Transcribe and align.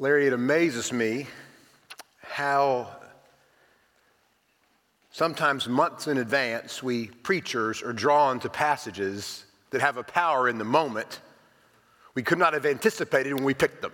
Larry, 0.00 0.28
it 0.28 0.32
amazes 0.32 0.94
me 0.94 1.26
how 2.22 2.88
sometimes 5.10 5.68
months 5.68 6.06
in 6.06 6.16
advance 6.16 6.82
we 6.82 7.08
preachers 7.08 7.82
are 7.82 7.92
drawn 7.92 8.40
to 8.40 8.48
passages 8.48 9.44
that 9.68 9.82
have 9.82 9.98
a 9.98 10.02
power 10.02 10.48
in 10.48 10.56
the 10.56 10.64
moment 10.64 11.20
we 12.14 12.22
could 12.22 12.38
not 12.38 12.54
have 12.54 12.64
anticipated 12.64 13.34
when 13.34 13.44
we 13.44 13.52
picked 13.52 13.82
them. 13.82 13.92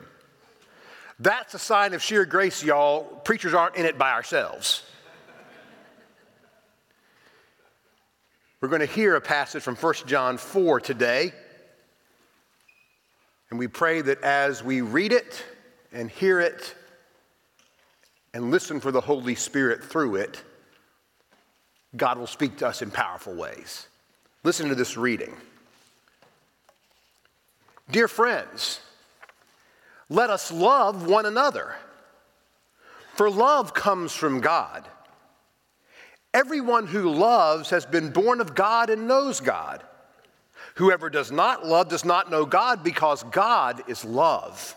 That's 1.18 1.54
a 1.54 1.58
sign 1.58 1.92
of 1.92 2.00
sheer 2.00 2.24
grace, 2.24 2.62
y'all. 2.62 3.02
Preachers 3.02 3.52
aren't 3.52 3.74
in 3.74 3.84
it 3.84 3.98
by 3.98 4.12
ourselves. 4.12 4.84
We're 8.60 8.68
going 8.68 8.78
to 8.78 8.86
hear 8.86 9.16
a 9.16 9.20
passage 9.20 9.64
from 9.64 9.74
1 9.74 9.94
John 10.06 10.38
4 10.38 10.78
today. 10.78 11.32
And 13.50 13.58
we 13.58 13.66
pray 13.66 14.02
that 14.02 14.22
as 14.22 14.62
we 14.62 14.82
read 14.82 15.10
it 15.10 15.44
and 15.92 16.10
hear 16.10 16.40
it 16.40 16.74
and 18.34 18.50
listen 18.50 18.80
for 18.80 18.90
the 18.90 19.00
Holy 19.00 19.34
Spirit 19.34 19.82
through 19.82 20.16
it, 20.16 20.42
God 21.96 22.18
will 22.18 22.26
speak 22.26 22.58
to 22.58 22.68
us 22.68 22.82
in 22.82 22.90
powerful 22.90 23.34
ways. 23.34 23.86
Listen 24.44 24.68
to 24.68 24.74
this 24.74 24.96
reading. 24.96 25.34
Dear 27.90 28.08
friends, 28.08 28.80
let 30.08 30.30
us 30.30 30.52
love 30.52 31.06
one 31.08 31.26
another, 31.26 31.74
for 33.14 33.30
love 33.30 33.74
comes 33.74 34.12
from 34.12 34.40
God. 34.40 34.84
Everyone 36.34 36.86
who 36.86 37.08
loves 37.08 37.70
has 37.70 37.86
been 37.86 38.10
born 38.10 38.40
of 38.40 38.54
God 38.54 38.90
and 38.90 39.08
knows 39.08 39.40
God. 39.40 39.82
Whoever 40.74 41.08
does 41.08 41.32
not 41.32 41.64
love 41.64 41.88
does 41.88 42.04
not 42.04 42.30
know 42.30 42.44
God 42.44 42.84
because 42.84 43.22
God 43.24 43.82
is 43.88 44.04
love. 44.04 44.76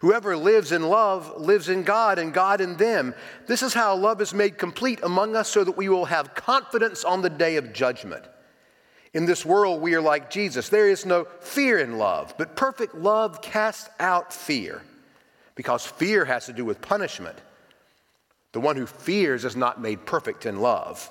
Whoever 0.00 0.34
lives 0.34 0.72
in 0.72 0.82
love 0.82 1.40
lives 1.40 1.68
in 1.68 1.82
God 1.82 2.18
and 2.18 2.32
God 2.32 2.62
in 2.62 2.76
them. 2.78 3.14
This 3.46 3.62
is 3.62 3.74
how 3.74 3.94
love 3.96 4.22
is 4.22 4.32
made 4.32 4.56
complete 4.56 5.00
among 5.02 5.36
us 5.36 5.48
so 5.48 5.62
that 5.62 5.76
we 5.76 5.90
will 5.90 6.06
have 6.06 6.34
confidence 6.34 7.04
on 7.04 7.20
the 7.20 7.28
day 7.28 7.56
of 7.56 7.74
judgment. 7.74 8.24
In 9.12 9.26
this 9.26 9.44
world, 9.44 9.82
we 9.82 9.94
are 9.94 10.00
like 10.00 10.30
Jesus. 10.30 10.70
There 10.70 10.88
is 10.88 11.04
no 11.04 11.26
fear 11.40 11.78
in 11.78 11.98
love, 11.98 12.34
but 12.38 12.56
perfect 12.56 12.94
love 12.94 13.42
casts 13.42 13.90
out 13.98 14.32
fear 14.32 14.82
because 15.54 15.84
fear 15.84 16.24
has 16.24 16.46
to 16.46 16.54
do 16.54 16.64
with 16.64 16.80
punishment. 16.80 17.36
The 18.52 18.60
one 18.60 18.76
who 18.76 18.86
fears 18.86 19.44
is 19.44 19.54
not 19.54 19.82
made 19.82 20.06
perfect 20.06 20.46
in 20.46 20.60
love. 20.60 21.10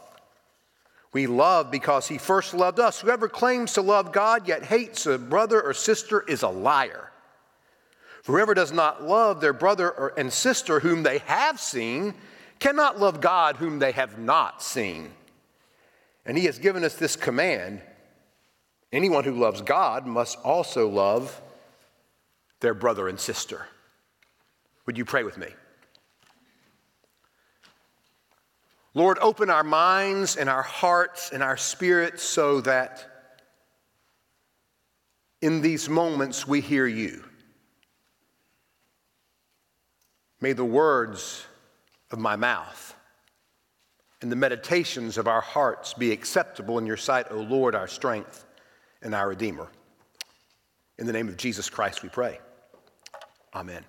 We 1.13 1.27
love 1.27 1.69
because 1.69 2.07
he 2.07 2.17
first 2.17 2.55
loved 2.55 2.79
us. 2.79 3.01
Whoever 3.01 3.29
claims 3.29 3.73
to 3.73 3.81
love 3.81 4.11
God 4.11 4.47
yet 4.47 4.63
hates 4.63 5.05
a 5.05 5.19
brother 5.19 5.61
or 5.61 5.73
sister 5.75 6.21
is 6.27 6.41
a 6.41 6.49
liar. 6.49 7.08
Whoever 8.29 8.53
does 8.53 8.71
not 8.71 9.03
love 9.03 9.41
their 9.41 9.53
brother 9.53 9.89
or, 9.89 10.13
and 10.15 10.31
sister 10.31 10.81
whom 10.81 11.01
they 11.01 11.17
have 11.25 11.59
seen 11.59 12.13
cannot 12.59 12.99
love 12.99 13.21
God 13.21 13.55
whom 13.55 13.79
they 13.79 13.91
have 13.91 14.19
not 14.19 14.61
seen. 14.61 15.09
And 16.27 16.37
he 16.37 16.45
has 16.45 16.59
given 16.59 16.83
us 16.83 16.93
this 16.93 17.15
command 17.15 17.81
anyone 18.93 19.23
who 19.23 19.31
loves 19.31 19.63
God 19.63 20.05
must 20.05 20.37
also 20.43 20.87
love 20.87 21.41
their 22.59 22.75
brother 22.75 23.07
and 23.07 23.19
sister. 23.19 23.65
Would 24.85 24.95
you 24.95 25.05
pray 25.05 25.23
with 25.23 25.39
me? 25.39 25.47
Lord, 28.93 29.17
open 29.23 29.49
our 29.49 29.63
minds 29.63 30.35
and 30.35 30.47
our 30.47 30.61
hearts 30.61 31.31
and 31.31 31.41
our 31.41 31.57
spirits 31.57 32.21
so 32.21 32.61
that 32.61 33.09
in 35.41 35.61
these 35.61 35.89
moments 35.89 36.47
we 36.47 36.61
hear 36.61 36.85
you. 36.85 37.23
May 40.41 40.53
the 40.53 40.65
words 40.65 41.45
of 42.11 42.19
my 42.19 42.35
mouth 42.35 42.95
and 44.21 44.31
the 44.31 44.35
meditations 44.35 45.17
of 45.17 45.27
our 45.27 45.41
hearts 45.41 45.93
be 45.93 46.11
acceptable 46.11 46.77
in 46.77 46.85
your 46.85 46.97
sight, 46.97 47.27
O 47.31 47.37
Lord, 47.37 47.75
our 47.75 47.87
strength 47.87 48.45
and 49.01 49.13
our 49.13 49.29
Redeemer. 49.29 49.67
In 50.97 51.07
the 51.07 51.13
name 51.13 51.27
of 51.29 51.37
Jesus 51.37 51.69
Christ 51.69 52.03
we 52.03 52.09
pray. 52.09 52.39
Amen. 53.53 53.83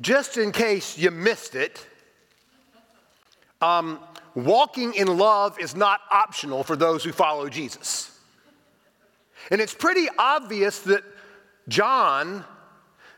Just 0.00 0.36
in 0.36 0.50
case 0.50 0.98
you 0.98 1.10
missed 1.10 1.54
it, 1.54 1.86
um, 3.60 4.00
walking 4.34 4.94
in 4.94 5.18
love 5.18 5.58
is 5.60 5.76
not 5.76 6.00
optional 6.10 6.64
for 6.64 6.74
those 6.74 7.04
who 7.04 7.12
follow 7.12 7.48
Jesus. 7.48 8.18
And 9.50 9.60
it's 9.60 9.74
pretty 9.74 10.08
obvious 10.18 10.80
that 10.80 11.04
John 11.68 12.44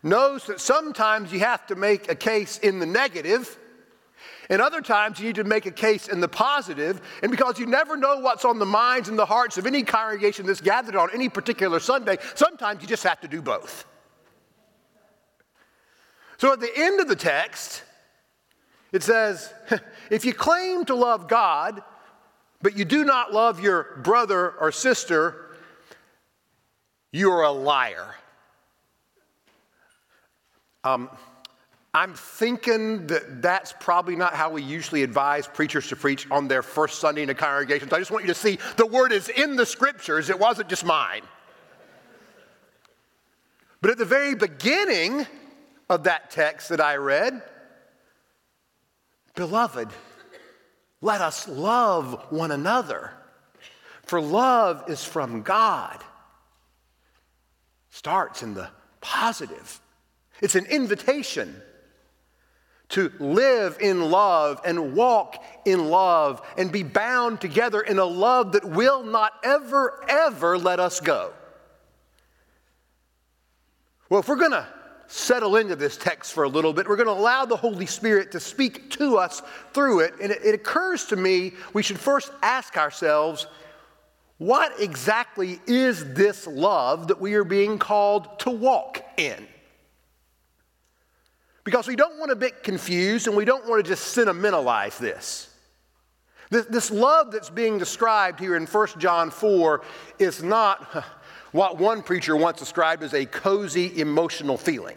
knows 0.04 0.46
that 0.46 0.60
sometimes 0.60 1.32
you 1.32 1.40
have 1.40 1.66
to 1.66 1.74
make 1.74 2.10
a 2.10 2.14
case 2.14 2.58
in 2.58 2.78
the 2.78 2.86
negative, 2.86 3.58
and 4.50 4.60
other 4.60 4.82
times 4.82 5.18
you 5.18 5.26
need 5.26 5.36
to 5.36 5.44
make 5.44 5.64
a 5.64 5.70
case 5.70 6.06
in 6.08 6.20
the 6.20 6.28
positive. 6.28 7.00
And 7.22 7.30
because 7.30 7.58
you 7.58 7.64
never 7.64 7.96
know 7.96 8.18
what's 8.18 8.44
on 8.44 8.58
the 8.58 8.66
minds 8.66 9.08
and 9.08 9.18
the 9.18 9.24
hearts 9.24 9.56
of 9.56 9.66
any 9.66 9.82
congregation 9.82 10.44
that's 10.44 10.60
gathered 10.60 10.96
on 10.96 11.08
any 11.14 11.30
particular 11.30 11.80
Sunday, 11.80 12.18
sometimes 12.34 12.82
you 12.82 12.88
just 12.88 13.02
have 13.04 13.20
to 13.22 13.28
do 13.28 13.40
both. 13.40 13.86
So 16.36 16.52
at 16.52 16.60
the 16.60 16.70
end 16.76 17.00
of 17.00 17.08
the 17.08 17.16
text, 17.16 17.82
it 18.92 19.02
says, 19.02 19.52
if 20.10 20.26
you 20.26 20.34
claim 20.34 20.84
to 20.86 20.94
love 20.94 21.26
God, 21.26 21.82
but 22.60 22.76
you 22.76 22.84
do 22.84 23.04
not 23.04 23.32
love 23.32 23.60
your 23.60 24.00
brother 24.02 24.50
or 24.50 24.70
sister, 24.70 25.56
you 27.12 27.30
are 27.30 27.44
a 27.44 27.50
liar. 27.50 28.14
Um, 30.84 31.10
I'm 31.94 32.12
thinking 32.14 33.06
that 33.06 33.40
that's 33.40 33.72
probably 33.78 34.16
not 34.16 34.34
how 34.34 34.50
we 34.50 34.62
usually 34.62 35.04
advise 35.04 35.46
preachers 35.46 35.88
to 35.88 35.96
preach 35.96 36.28
on 36.30 36.48
their 36.48 36.62
first 36.62 36.98
Sunday 36.98 37.22
in 37.22 37.30
a 37.30 37.34
congregation. 37.34 37.88
So 37.88 37.96
I 37.96 38.00
just 38.00 38.10
want 38.10 38.24
you 38.24 38.28
to 38.28 38.38
see 38.38 38.58
the 38.76 38.86
word 38.86 39.12
is 39.12 39.28
in 39.28 39.56
the 39.56 39.64
scriptures, 39.64 40.28
it 40.28 40.38
wasn't 40.38 40.68
just 40.68 40.84
mine. 40.84 41.22
But 43.80 43.92
at 43.92 43.98
the 43.98 44.04
very 44.04 44.34
beginning 44.34 45.26
of 45.88 46.04
that 46.04 46.30
text 46.30 46.70
that 46.70 46.80
I 46.80 46.96
read, 46.96 47.42
beloved, 49.36 49.88
let 51.00 51.20
us 51.20 51.46
love 51.46 52.26
one 52.30 52.50
another, 52.50 53.12
for 54.02 54.20
love 54.20 54.84
is 54.88 55.04
from 55.04 55.42
God. 55.42 56.02
Starts 57.90 58.42
in 58.42 58.54
the 58.54 58.68
positive. 59.00 59.80
It's 60.40 60.54
an 60.54 60.66
invitation 60.66 61.62
to 62.90 63.10
live 63.18 63.78
in 63.80 64.10
love 64.10 64.60
and 64.64 64.94
walk 64.94 65.42
in 65.64 65.88
love 65.88 66.42
and 66.56 66.70
be 66.70 66.82
bound 66.82 67.40
together 67.40 67.80
in 67.80 67.98
a 67.98 68.04
love 68.04 68.52
that 68.52 68.64
will 68.64 69.02
not 69.02 69.32
ever, 69.42 70.04
ever 70.08 70.58
let 70.58 70.80
us 70.80 71.00
go. 71.00 71.32
Well, 74.08 74.20
if 74.20 74.28
we're 74.28 74.36
going 74.36 74.52
to 74.52 74.66
settle 75.06 75.56
into 75.56 75.76
this 75.76 75.96
text 75.96 76.32
for 76.32 76.44
a 76.44 76.48
little 76.48 76.72
bit, 76.72 76.88
we're 76.88 76.96
going 76.96 77.08
to 77.08 77.12
allow 77.12 77.44
the 77.44 77.56
Holy 77.56 77.86
Spirit 77.86 78.32
to 78.32 78.40
speak 78.40 78.90
to 78.90 79.16
us 79.16 79.42
through 79.72 80.00
it. 80.00 80.14
And 80.20 80.30
it, 80.30 80.44
it 80.44 80.54
occurs 80.54 81.06
to 81.06 81.16
me 81.16 81.52
we 81.72 81.82
should 81.82 81.98
first 81.98 82.30
ask 82.42 82.76
ourselves 82.76 83.46
what 84.38 84.80
exactly 84.80 85.60
is 85.66 86.12
this 86.12 86.46
love 86.46 87.08
that 87.08 87.20
we 87.20 87.34
are 87.34 87.44
being 87.44 87.78
called 87.78 88.38
to 88.40 88.50
walk 88.50 89.02
in? 89.16 89.46
Because 91.64 91.88
we 91.88 91.96
don't 91.96 92.18
want 92.18 92.30
to 92.30 92.36
get 92.36 92.62
confused 92.62 93.26
and 93.26 93.36
we 93.36 93.46
don't 93.46 93.66
want 93.66 93.82
to 93.84 93.88
just 93.88 94.08
sentimentalize 94.08 94.98
this. 94.98 95.50
This, 96.50 96.66
this 96.66 96.90
love 96.90 97.32
that's 97.32 97.50
being 97.50 97.78
described 97.78 98.38
here 98.38 98.54
in 98.54 98.66
1 98.66 98.88
John 98.98 99.30
4 99.30 99.82
is 100.18 100.42
not 100.42 101.04
what 101.52 101.78
one 101.78 102.02
preacher 102.02 102.36
once 102.36 102.58
described 102.58 103.02
as 103.02 103.14
a 103.14 103.24
cozy 103.24 103.98
emotional 103.98 104.58
feeling. 104.58 104.96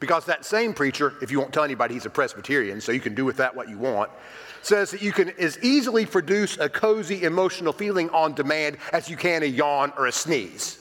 Because 0.00 0.26
that 0.26 0.44
same 0.44 0.74
preacher, 0.74 1.14
if 1.20 1.32
you 1.32 1.40
won't 1.40 1.52
tell 1.52 1.64
anybody 1.64 1.94
he's 1.94 2.06
a 2.06 2.10
Presbyterian, 2.10 2.80
so 2.80 2.92
you 2.92 3.00
can 3.00 3.16
do 3.16 3.24
with 3.24 3.38
that 3.38 3.56
what 3.56 3.68
you 3.68 3.78
want, 3.78 4.10
says 4.62 4.92
that 4.92 5.02
you 5.02 5.10
can 5.10 5.30
as 5.40 5.58
easily 5.60 6.06
produce 6.06 6.56
a 6.58 6.68
cozy 6.68 7.24
emotional 7.24 7.72
feeling 7.72 8.08
on 8.10 8.32
demand 8.32 8.78
as 8.92 9.10
you 9.10 9.16
can 9.16 9.42
a 9.42 9.46
yawn 9.46 9.92
or 9.96 10.06
a 10.06 10.12
sneeze. 10.12 10.78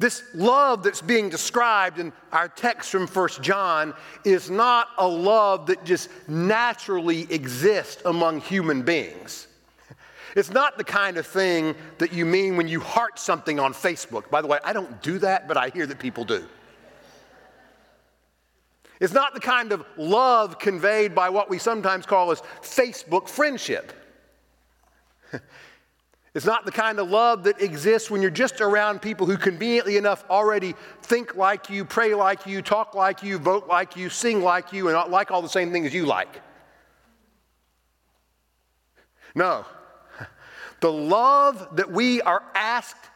This 0.00 0.22
love 0.32 0.82
that's 0.82 1.02
being 1.02 1.28
described 1.28 1.98
in 1.98 2.10
our 2.32 2.48
text 2.48 2.90
from 2.90 3.06
1 3.06 3.28
John 3.42 3.92
is 4.24 4.50
not 4.50 4.88
a 4.96 5.06
love 5.06 5.66
that 5.66 5.84
just 5.84 6.08
naturally 6.26 7.30
exists 7.30 8.00
among 8.06 8.40
human 8.40 8.80
beings. 8.80 9.46
It's 10.34 10.50
not 10.50 10.78
the 10.78 10.84
kind 10.84 11.18
of 11.18 11.26
thing 11.26 11.74
that 11.98 12.14
you 12.14 12.24
mean 12.24 12.56
when 12.56 12.66
you 12.66 12.80
heart 12.80 13.18
something 13.18 13.60
on 13.60 13.74
Facebook. 13.74 14.30
By 14.30 14.40
the 14.40 14.48
way, 14.48 14.58
I 14.64 14.72
don't 14.72 15.02
do 15.02 15.18
that, 15.18 15.46
but 15.46 15.58
I 15.58 15.68
hear 15.68 15.84
that 15.84 15.98
people 15.98 16.24
do. 16.24 16.46
It's 19.00 19.12
not 19.12 19.34
the 19.34 19.40
kind 19.40 19.70
of 19.70 19.84
love 19.98 20.58
conveyed 20.58 21.14
by 21.14 21.28
what 21.28 21.50
we 21.50 21.58
sometimes 21.58 22.06
call 22.06 22.30
as 22.30 22.40
Facebook 22.62 23.28
friendship. 23.28 23.92
It's 26.32 26.46
not 26.46 26.64
the 26.64 26.70
kind 26.70 27.00
of 27.00 27.10
love 27.10 27.44
that 27.44 27.60
exists 27.60 28.08
when 28.10 28.22
you're 28.22 28.30
just 28.30 28.60
around 28.60 29.02
people 29.02 29.26
who 29.26 29.36
conveniently 29.36 29.96
enough 29.96 30.24
already 30.30 30.74
think 31.02 31.34
like 31.34 31.68
you, 31.68 31.84
pray 31.84 32.14
like 32.14 32.46
you, 32.46 32.62
talk 32.62 32.94
like 32.94 33.22
you, 33.24 33.38
vote 33.38 33.66
like 33.66 33.96
you, 33.96 34.08
sing 34.08 34.40
like 34.40 34.72
you, 34.72 34.88
and 34.88 35.10
like 35.10 35.32
all 35.32 35.42
the 35.42 35.48
same 35.48 35.72
things 35.72 35.92
you 35.92 36.06
like. 36.06 36.40
No. 39.34 39.64
The 40.80 40.90
love 40.90 41.76
that 41.76 41.92
we 41.92 42.22
are 42.22 42.42
asked 42.54 43.10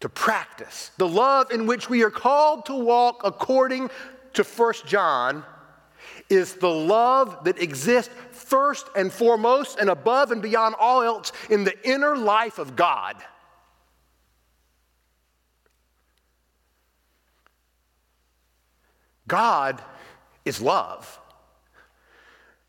to 0.00 0.08
practice, 0.08 0.90
the 0.96 1.06
love 1.06 1.50
in 1.50 1.66
which 1.66 1.90
we 1.90 2.02
are 2.02 2.10
called 2.10 2.64
to 2.64 2.74
walk 2.74 3.20
according 3.24 3.90
to 4.32 4.42
1 4.42 4.72
John, 4.86 5.44
is 6.30 6.54
the 6.54 6.70
love 6.70 7.44
that 7.44 7.60
exists 7.60 8.10
first 8.48 8.88
and 8.96 9.12
foremost 9.12 9.78
and 9.78 9.90
above 9.90 10.32
and 10.32 10.40
beyond 10.40 10.74
all 10.78 11.02
else 11.02 11.32
in 11.50 11.64
the 11.64 11.88
inner 11.88 12.16
life 12.16 12.58
of 12.58 12.74
God. 12.74 13.16
God 19.26 19.82
is 20.44 20.60
love. 20.60 21.20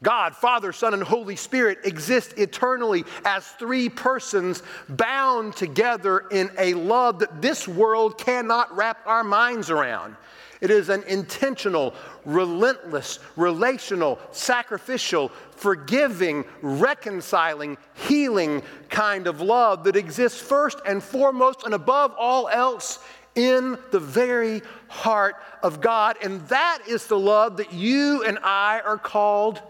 God, 0.01 0.33
Father, 0.33 0.71
Son, 0.71 0.93
and 0.93 1.03
Holy 1.03 1.35
Spirit 1.35 1.79
exist 1.83 2.35
eternally 2.37 3.03
as 3.25 3.45
three 3.45 3.89
persons 3.89 4.63
bound 4.87 5.57
together 5.57 6.19
in 6.31 6.49
a 6.57 6.73
love 6.73 7.19
that 7.19 7.41
this 7.41 7.67
world 7.67 8.17
cannot 8.17 8.73
wrap 8.73 9.05
our 9.05 9.25
minds 9.25 9.69
around. 9.69 10.15
It 10.61 10.71
is 10.71 10.87
an 10.87 11.03
intentional, 11.03 11.93
relentless, 12.25 13.19
relational, 13.35 14.19
sacrificial, 14.31 15.29
forgiving, 15.51 16.45
reconciling, 16.61 17.77
healing 17.93 18.61
kind 18.89 19.27
of 19.27 19.41
love 19.41 19.83
that 19.83 19.97
exists 19.97 20.39
first 20.39 20.79
and 20.85 21.03
foremost 21.03 21.63
and 21.63 21.73
above 21.73 22.13
all 22.17 22.47
else 22.47 22.99
in 23.35 23.77
the 23.91 23.99
very 23.99 24.61
heart 24.87 25.35
of 25.61 25.81
God. 25.81 26.17
And 26.21 26.41
that 26.47 26.79
is 26.87 27.07
the 27.07 27.19
love 27.19 27.57
that 27.57 27.73
you 27.73 28.23
and 28.23 28.39
I 28.41 28.81
are 28.81 28.97
called 28.97 29.61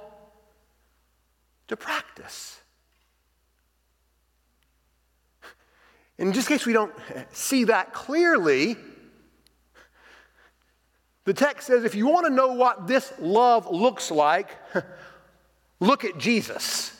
to 1.69 1.77
practice. 1.77 2.59
In 6.17 6.33
just 6.33 6.49
case 6.49 6.65
we 6.65 6.73
don't 6.73 6.93
see 7.31 7.63
that 7.65 7.93
clearly, 7.93 8.75
the 11.23 11.33
text 11.33 11.67
says 11.67 11.85
if 11.85 11.95
you 11.95 12.07
want 12.07 12.25
to 12.25 12.33
know 12.33 12.53
what 12.53 12.87
this 12.87 13.13
love 13.19 13.71
looks 13.71 14.11
like, 14.11 14.49
look 15.79 16.03
at 16.03 16.17
Jesus, 16.17 16.93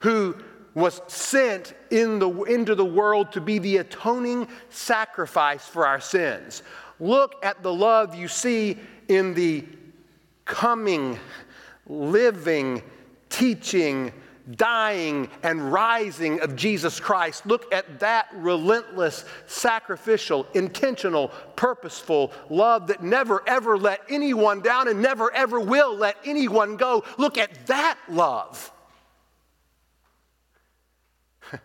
who 0.00 0.36
was 0.74 1.00
sent 1.06 1.74
in 1.90 2.18
the, 2.18 2.30
into 2.44 2.74
the 2.74 2.84
world 2.84 3.32
to 3.32 3.40
be 3.40 3.58
the 3.58 3.78
atoning 3.78 4.46
sacrifice 4.70 5.66
for 5.66 5.86
our 5.86 6.00
sins. 6.00 6.62
Look 7.00 7.34
at 7.44 7.62
the 7.62 7.72
love 7.72 8.14
you 8.14 8.28
see 8.28 8.78
in 9.08 9.34
the 9.34 9.64
coming, 10.44 11.18
living, 11.88 12.82
teaching, 13.28 14.12
dying 14.54 15.28
and 15.42 15.72
rising 15.72 16.40
of 16.40 16.54
Jesus 16.54 17.00
Christ. 17.00 17.46
Look 17.46 17.72
at 17.72 18.00
that 18.00 18.28
relentless, 18.34 19.24
sacrificial, 19.46 20.46
intentional, 20.54 21.28
purposeful 21.56 22.32
love 22.48 22.86
that 22.88 23.02
never 23.02 23.42
ever 23.48 23.76
let 23.76 24.02
anyone 24.08 24.60
down 24.60 24.88
and 24.88 25.02
never 25.02 25.32
ever 25.32 25.58
will 25.58 25.96
let 25.96 26.16
anyone 26.24 26.76
go. 26.76 27.04
Look 27.18 27.38
at 27.38 27.66
that 27.66 27.98
love. 28.08 28.70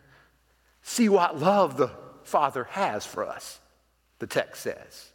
See 0.81 1.09
what 1.09 1.39
love 1.39 1.77
the 1.77 1.91
Father 2.23 2.63
has 2.65 3.05
for 3.05 3.25
us, 3.25 3.59
the 4.19 4.27
text 4.27 4.63
says. 4.63 5.10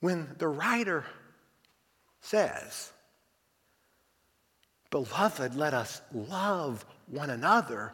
When 0.00 0.34
the 0.38 0.48
writer 0.48 1.04
says, 2.20 2.92
Beloved, 4.90 5.54
let 5.54 5.74
us 5.74 6.00
love 6.12 6.84
one 7.08 7.30
another. 7.30 7.92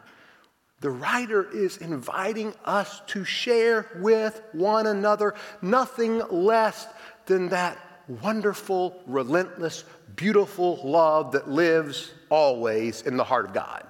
The 0.81 0.89
writer 0.89 1.49
is 1.51 1.77
inviting 1.77 2.53
us 2.63 3.01
to 3.07 3.25
share 3.25 3.87
with 3.95 4.41
one 4.53 4.87
another 4.87 5.33
nothing 5.61 6.19
less 6.29 6.87
than 7.25 7.49
that 7.49 7.79
wonderful, 8.07 9.01
relentless, 9.07 9.83
beautiful 10.15 10.79
love 10.83 11.31
that 11.31 11.49
lives 11.49 12.11
always 12.29 13.01
in 13.01 13.17
the 13.17 13.23
heart 13.23 13.45
of 13.45 13.53
God. 13.53 13.85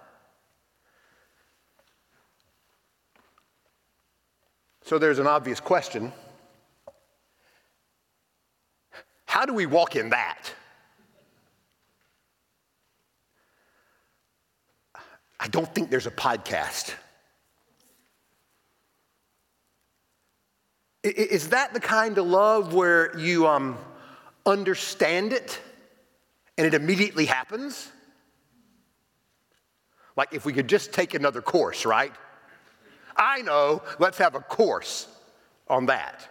So 4.84 4.98
there's 4.98 5.20
an 5.20 5.28
obvious 5.28 5.60
question 5.60 6.14
How 9.36 9.46
do 9.46 9.54
we 9.54 9.66
walk 9.66 9.98
in 9.98 10.12
that? 10.12 10.50
I 15.38 15.50
don't 15.50 15.76
think 15.76 15.90
there's 15.90 16.08
a 16.08 16.12
podcast. 16.12 16.94
Is 21.04 21.50
that 21.50 21.74
the 21.74 21.82
kind 21.82 22.18
of 22.18 22.26
love 22.26 22.74
where 22.74 23.14
you 23.20 23.46
um, 23.46 23.78
understand 24.46 25.34
it 25.34 25.60
and 26.58 26.66
it 26.66 26.74
immediately 26.74 27.26
happens? 27.26 27.92
Like 30.16 30.30
if 30.32 30.46
we 30.46 30.54
could 30.54 30.70
just 30.70 30.94
take 30.94 31.14
another 31.14 31.42
course, 31.42 31.86
right? 31.86 32.14
I 33.18 33.42
know, 33.42 33.84
let's 34.00 34.18
have 34.20 34.36
a 34.36 34.40
course 34.40 35.10
on 35.68 35.88
that 35.88 36.30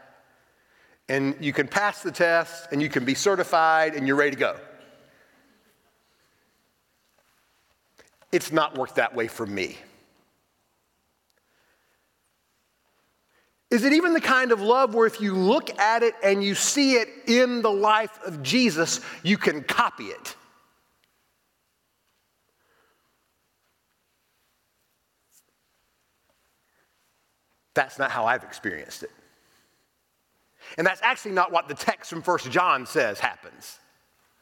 and 1.08 1.36
you 1.40 1.52
can 1.52 1.68
pass 1.68 2.02
the 2.02 2.10
test 2.10 2.68
and 2.72 2.80
you 2.80 2.88
can 2.88 3.04
be 3.04 3.14
certified 3.14 3.94
and 3.94 4.06
you're 4.06 4.16
ready 4.16 4.30
to 4.30 4.36
go. 4.36 4.56
It's 8.32 8.50
not 8.50 8.76
worked 8.76 8.96
that 8.96 9.14
way 9.14 9.28
for 9.28 9.46
me. 9.46 9.78
Is 13.70 13.84
it 13.84 13.92
even 13.92 14.12
the 14.12 14.20
kind 14.20 14.52
of 14.52 14.60
love 14.60 14.94
where 14.94 15.06
if 15.06 15.20
you 15.20 15.34
look 15.34 15.78
at 15.78 16.02
it 16.02 16.14
and 16.22 16.42
you 16.42 16.54
see 16.54 16.94
it 16.94 17.08
in 17.26 17.60
the 17.60 17.70
life 17.70 18.18
of 18.24 18.42
Jesus, 18.42 19.00
you 19.22 19.36
can 19.36 19.62
copy 19.62 20.04
it? 20.04 20.36
That's 27.74 27.98
not 27.98 28.12
how 28.12 28.26
I've 28.26 28.44
experienced 28.44 29.02
it. 29.02 29.10
And 30.78 30.86
that's 30.86 31.02
actually 31.02 31.32
not 31.32 31.52
what 31.52 31.68
the 31.68 31.74
text 31.74 32.10
from 32.10 32.22
1 32.22 32.38
John 32.50 32.86
says 32.86 33.20
happens. 33.20 33.78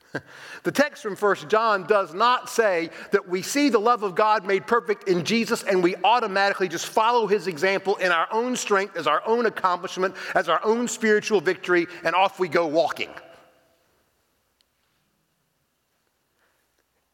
the 0.62 0.72
text 0.72 1.02
from 1.02 1.16
1 1.16 1.36
John 1.48 1.86
does 1.86 2.12
not 2.12 2.48
say 2.50 2.90
that 3.12 3.28
we 3.28 3.42
see 3.42 3.68
the 3.68 3.78
love 3.78 4.02
of 4.02 4.14
God 4.14 4.46
made 4.46 4.66
perfect 4.66 5.08
in 5.08 5.24
Jesus 5.24 5.62
and 5.62 5.82
we 5.82 5.96
automatically 6.04 6.68
just 6.68 6.86
follow 6.86 7.26
his 7.26 7.46
example 7.46 7.96
in 7.96 8.12
our 8.12 8.28
own 8.30 8.56
strength, 8.56 8.96
as 8.96 9.06
our 9.06 9.22
own 9.26 9.46
accomplishment, 9.46 10.14
as 10.34 10.48
our 10.48 10.60
own 10.64 10.88
spiritual 10.88 11.40
victory, 11.40 11.86
and 12.04 12.14
off 12.14 12.38
we 12.38 12.48
go 12.48 12.66
walking. 12.66 13.10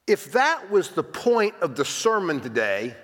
if 0.09 0.33
that 0.33 0.71
was 0.71 0.91
the 0.91 1.03
point 1.03 1.55
of 1.61 1.77
the 1.77 1.85
sermon 1.85 2.41
today, 2.41 2.97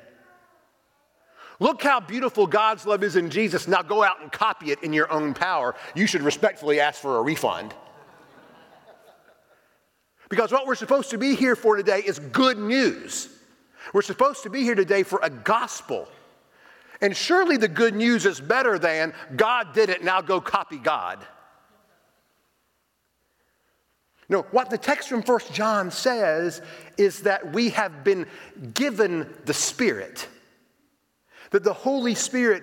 look 1.60 1.82
how 1.82 2.00
beautiful 2.00 2.46
God's 2.46 2.86
love 2.86 3.02
is 3.02 3.16
in 3.16 3.30
Jesus. 3.30 3.68
Now 3.68 3.82
go 3.82 4.02
out 4.02 4.20
and 4.20 4.30
copy 4.30 4.70
it 4.70 4.82
in 4.82 4.92
your 4.92 5.10
own 5.12 5.34
power. 5.34 5.74
You 5.94 6.06
should 6.06 6.22
respectfully 6.22 6.80
ask 6.80 7.00
for 7.00 7.18
a 7.18 7.22
refund. 7.22 7.74
Because 10.28 10.50
what 10.50 10.66
we're 10.66 10.74
supposed 10.74 11.10
to 11.10 11.18
be 11.18 11.34
here 11.34 11.54
for 11.54 11.76
today 11.76 12.00
is 12.00 12.18
good 12.18 12.58
news. 12.58 13.28
We're 13.92 14.02
supposed 14.02 14.42
to 14.44 14.50
be 14.50 14.62
here 14.62 14.74
today 14.74 15.02
for 15.02 15.20
a 15.22 15.30
gospel. 15.30 16.08
And 17.00 17.16
surely 17.16 17.56
the 17.56 17.68
good 17.68 17.94
news 17.94 18.24
is 18.24 18.40
better 18.40 18.78
than 18.78 19.12
God 19.36 19.74
did 19.74 19.90
it, 19.90 20.02
now 20.02 20.20
go 20.20 20.40
copy 20.40 20.78
God. 20.78 21.24
No, 24.28 24.42
what 24.52 24.70
the 24.70 24.78
text 24.78 25.08
from 25.08 25.22
First 25.22 25.52
John 25.52 25.90
says 25.90 26.62
is 26.96 27.20
that 27.20 27.52
we 27.52 27.68
have 27.70 28.04
been 28.04 28.26
given 28.72 29.28
the 29.44 29.52
Spirit, 29.52 30.28
that 31.50 31.64
the 31.64 31.72
Holy 31.72 32.14
Spirit 32.14 32.62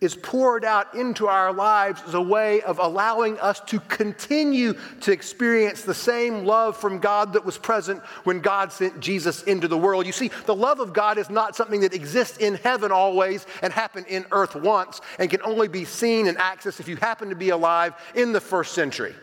is 0.00 0.14
poured 0.14 0.64
out 0.64 0.94
into 0.94 1.26
our 1.26 1.52
lives 1.52 2.02
as 2.06 2.12
a 2.12 2.20
way 2.20 2.60
of 2.62 2.78
allowing 2.78 3.38
us 3.40 3.60
to 3.60 3.80
continue 3.80 4.74
to 5.00 5.10
experience 5.10 5.82
the 5.82 5.94
same 5.94 6.44
love 6.44 6.76
from 6.76 6.98
God 6.98 7.32
that 7.32 7.46
was 7.46 7.56
present 7.56 8.02
when 8.24 8.40
God 8.40 8.70
sent 8.72 9.00
Jesus 9.00 9.42
into 9.44 9.68
the 9.68 9.78
world. 9.78 10.04
You 10.04 10.12
see, 10.12 10.30
the 10.44 10.54
love 10.54 10.80
of 10.80 10.92
God 10.92 11.16
is 11.16 11.30
not 11.30 11.56
something 11.56 11.80
that 11.80 11.94
exists 11.94 12.36
in 12.36 12.56
heaven 12.56 12.92
always 12.92 13.46
and 13.62 13.72
happened 13.72 14.06
in 14.08 14.26
earth 14.32 14.54
once 14.54 15.00
and 15.18 15.30
can 15.30 15.40
only 15.42 15.68
be 15.68 15.86
seen 15.86 16.26
and 16.26 16.36
accessed 16.36 16.78
if 16.78 16.88
you 16.88 16.96
happen 16.96 17.30
to 17.30 17.34
be 17.36 17.48
alive 17.48 17.94
in 18.14 18.32
the 18.32 18.40
first 18.40 18.74
century. 18.74 19.14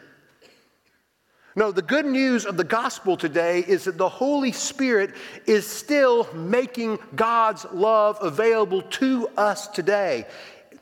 No, 1.55 1.71
the 1.71 1.83
good 1.83 2.05
news 2.05 2.45
of 2.45 2.57
the 2.57 2.63
gospel 2.63 3.15
today 3.15 3.59
is 3.59 3.83
that 3.83 3.97
the 3.97 4.09
Holy 4.09 4.51
Spirit 4.51 5.11
is 5.45 5.67
still 5.67 6.27
making 6.33 6.97
God's 7.15 7.65
love 7.71 8.17
available 8.21 8.81
to 8.81 9.27
us 9.37 9.67
today 9.67 10.25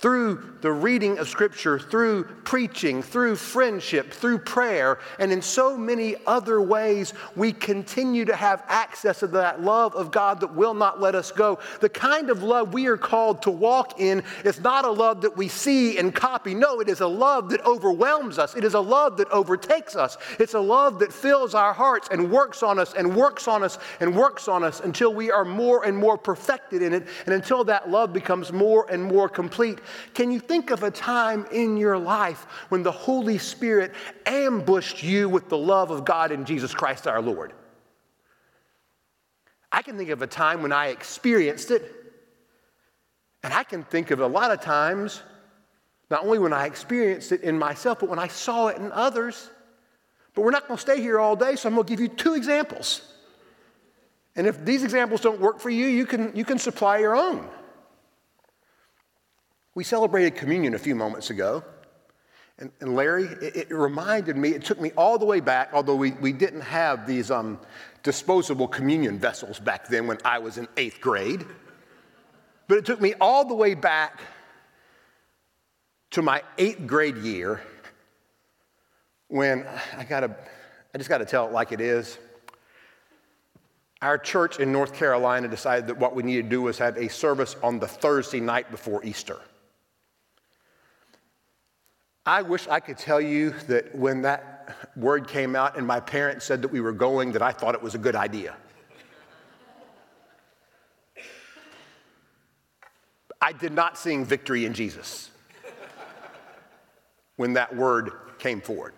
through 0.01 0.51
the 0.61 0.71
reading 0.71 1.19
of 1.19 1.29
Scripture, 1.29 1.77
through 1.77 2.23
preaching, 2.43 3.03
through 3.03 3.35
friendship, 3.35 4.11
through 4.11 4.39
prayer, 4.39 4.97
and 5.19 5.31
in 5.31 5.43
so 5.43 5.77
many 5.77 6.15
other 6.25 6.59
ways, 6.59 7.13
we 7.35 7.53
continue 7.53 8.25
to 8.25 8.35
have 8.35 8.63
access 8.67 9.19
to 9.19 9.27
that 9.27 9.61
love 9.61 9.95
of 9.95 10.11
God 10.11 10.39
that 10.39 10.55
will 10.55 10.73
not 10.73 10.99
let 10.99 11.13
us 11.13 11.31
go. 11.31 11.59
The 11.81 11.89
kind 11.89 12.31
of 12.31 12.41
love 12.41 12.73
we 12.73 12.87
are 12.87 12.97
called 12.97 13.43
to 13.43 13.51
walk 13.51 13.99
in 13.99 14.23
is 14.43 14.59
not 14.59 14.85
a 14.85 14.91
love 14.91 15.21
that 15.21 15.37
we 15.37 15.47
see 15.47 15.99
and 15.99 16.13
copy. 16.13 16.55
No, 16.55 16.79
it 16.79 16.89
is 16.89 17.01
a 17.01 17.07
love 17.07 17.49
that 17.51 17.63
overwhelms 17.63 18.39
us. 18.39 18.55
It 18.55 18.63
is 18.63 18.73
a 18.73 18.79
love 18.79 19.17
that 19.17 19.29
overtakes 19.29 19.95
us. 19.95 20.17
It's 20.39 20.55
a 20.55 20.59
love 20.59 20.97
that 20.99 21.13
fills 21.13 21.53
our 21.53 21.73
hearts 21.73 22.09
and 22.11 22.31
works 22.31 22.63
on 22.63 22.79
us 22.79 22.93
and 22.95 23.15
works 23.15 23.47
on 23.47 23.61
us 23.61 23.77
and 23.99 24.15
works 24.15 24.47
on 24.47 24.63
us 24.63 24.79
until 24.79 25.13
we 25.13 25.29
are 25.29 25.45
more 25.45 25.85
and 25.85 25.95
more 25.95 26.17
perfected 26.17 26.81
in 26.81 26.91
it 26.91 27.07
and 27.27 27.35
until 27.35 27.63
that 27.65 27.91
love 27.91 28.13
becomes 28.13 28.51
more 28.51 28.87
and 28.89 29.03
more 29.03 29.29
complete. 29.29 29.79
Can 30.13 30.31
you 30.31 30.39
think 30.39 30.71
of 30.71 30.83
a 30.83 30.91
time 30.91 31.45
in 31.51 31.77
your 31.77 31.97
life 31.97 32.45
when 32.69 32.83
the 32.83 32.91
Holy 32.91 33.37
Spirit 33.37 33.93
ambushed 34.25 35.03
you 35.03 35.29
with 35.29 35.49
the 35.49 35.57
love 35.57 35.91
of 35.91 36.05
God 36.05 36.31
in 36.31 36.45
Jesus 36.45 36.73
Christ 36.73 37.07
our 37.07 37.21
Lord? 37.21 37.53
I 39.71 39.81
can 39.81 39.97
think 39.97 40.09
of 40.09 40.21
a 40.21 40.27
time 40.27 40.61
when 40.61 40.71
I 40.71 40.87
experienced 40.87 41.71
it, 41.71 41.83
and 43.43 43.53
I 43.53 43.63
can 43.63 43.83
think 43.83 44.11
of 44.11 44.19
a 44.19 44.27
lot 44.27 44.51
of 44.51 44.61
times, 44.61 45.21
not 46.09 46.23
only 46.23 46.39
when 46.39 46.53
I 46.53 46.65
experienced 46.65 47.31
it 47.31 47.41
in 47.41 47.57
myself, 47.57 47.99
but 47.99 48.09
when 48.09 48.19
I 48.19 48.27
saw 48.27 48.67
it 48.67 48.77
in 48.77 48.91
others. 48.91 49.49
But 50.33 50.43
we're 50.43 50.51
not 50.51 50.67
going 50.67 50.77
to 50.77 50.81
stay 50.81 51.01
here 51.01 51.19
all 51.19 51.35
day, 51.35 51.55
so 51.55 51.67
I'm 51.67 51.75
going 51.75 51.85
to 51.87 51.89
give 51.89 51.99
you 51.99 52.07
two 52.07 52.35
examples. 52.35 53.01
And 54.35 54.47
if 54.47 54.63
these 54.63 54.83
examples 54.83 55.21
don't 55.21 55.39
work 55.39 55.59
for 55.59 55.69
you, 55.69 55.87
you 55.87 56.05
can, 56.05 56.35
you 56.35 56.45
can 56.45 56.57
supply 56.57 56.99
your 56.99 57.15
own. 57.15 57.47
We 59.73 59.83
celebrated 59.83 60.35
communion 60.35 60.73
a 60.73 60.79
few 60.79 60.95
moments 60.95 61.29
ago. 61.29 61.63
And, 62.59 62.71
and 62.81 62.95
Larry, 62.95 63.23
it, 63.23 63.55
it, 63.55 63.71
reminded 63.71 64.37
me, 64.37 64.49
it 64.49 64.63
took 64.63 64.79
me 64.79 64.91
all 64.97 65.17
the 65.17 65.25
way 65.25 65.39
back, 65.39 65.69
although 65.73 65.95
we, 65.95 66.11
we 66.11 66.31
didn't 66.31 66.61
have 66.61 67.07
these 67.07 67.31
um, 67.31 67.59
disposable 68.03 68.67
communion 68.67 69.17
vessels 69.17 69.59
back 69.59 69.87
then 69.87 70.07
when 70.07 70.17
I 70.23 70.39
was 70.39 70.57
in 70.57 70.67
eighth 70.77 71.01
grade. 71.01 71.45
But 72.67 72.77
it 72.77 72.85
took 72.85 73.01
me 73.01 73.13
all 73.19 73.45
the 73.45 73.55
way 73.55 73.73
back 73.73 74.21
to 76.11 76.21
my 76.21 76.43
eighth 76.57 76.85
grade 76.85 77.17
year 77.17 77.61
when 79.29 79.65
I 79.97 80.03
gotta, 80.03 80.35
I 80.93 80.97
just 80.97 81.09
gotta 81.09 81.25
tell 81.25 81.47
it 81.47 81.53
like 81.53 81.71
it 81.71 81.81
is. 81.81 82.17
Our 84.01 84.17
church 84.17 84.59
in 84.59 84.71
North 84.71 84.93
Carolina 84.93 85.47
decided 85.47 85.87
that 85.87 85.97
what 85.97 86.15
we 86.15 86.23
needed 86.23 86.43
to 86.43 86.49
do 86.49 86.61
was 86.63 86.77
have 86.79 86.97
a 86.97 87.07
service 87.07 87.55
on 87.63 87.79
the 87.79 87.87
Thursday 87.87 88.39
night 88.39 88.69
before 88.69 89.03
Easter. 89.05 89.39
I 92.25 92.43
wish 92.43 92.67
I 92.67 92.79
could 92.79 92.97
tell 92.97 93.19
you 93.19 93.51
that 93.67 93.95
when 93.95 94.21
that 94.21 94.77
word 94.95 95.27
came 95.27 95.55
out 95.55 95.77
and 95.77 95.87
my 95.87 95.99
parents 95.99 96.45
said 96.45 96.61
that 96.61 96.67
we 96.67 96.79
were 96.79 96.91
going, 96.91 97.31
that 97.31 97.41
I 97.41 97.51
thought 97.51 97.73
it 97.73 97.81
was 97.81 97.95
a 97.95 97.97
good 97.97 98.15
idea. 98.15 98.55
I 103.41 103.53
did 103.53 103.71
not 103.71 103.97
sing 103.97 104.23
victory 104.23 104.65
in 104.65 104.73
Jesus 104.73 105.31
when 107.37 107.53
that 107.53 107.75
word 107.75 108.11
came 108.37 108.61
forward. 108.61 108.93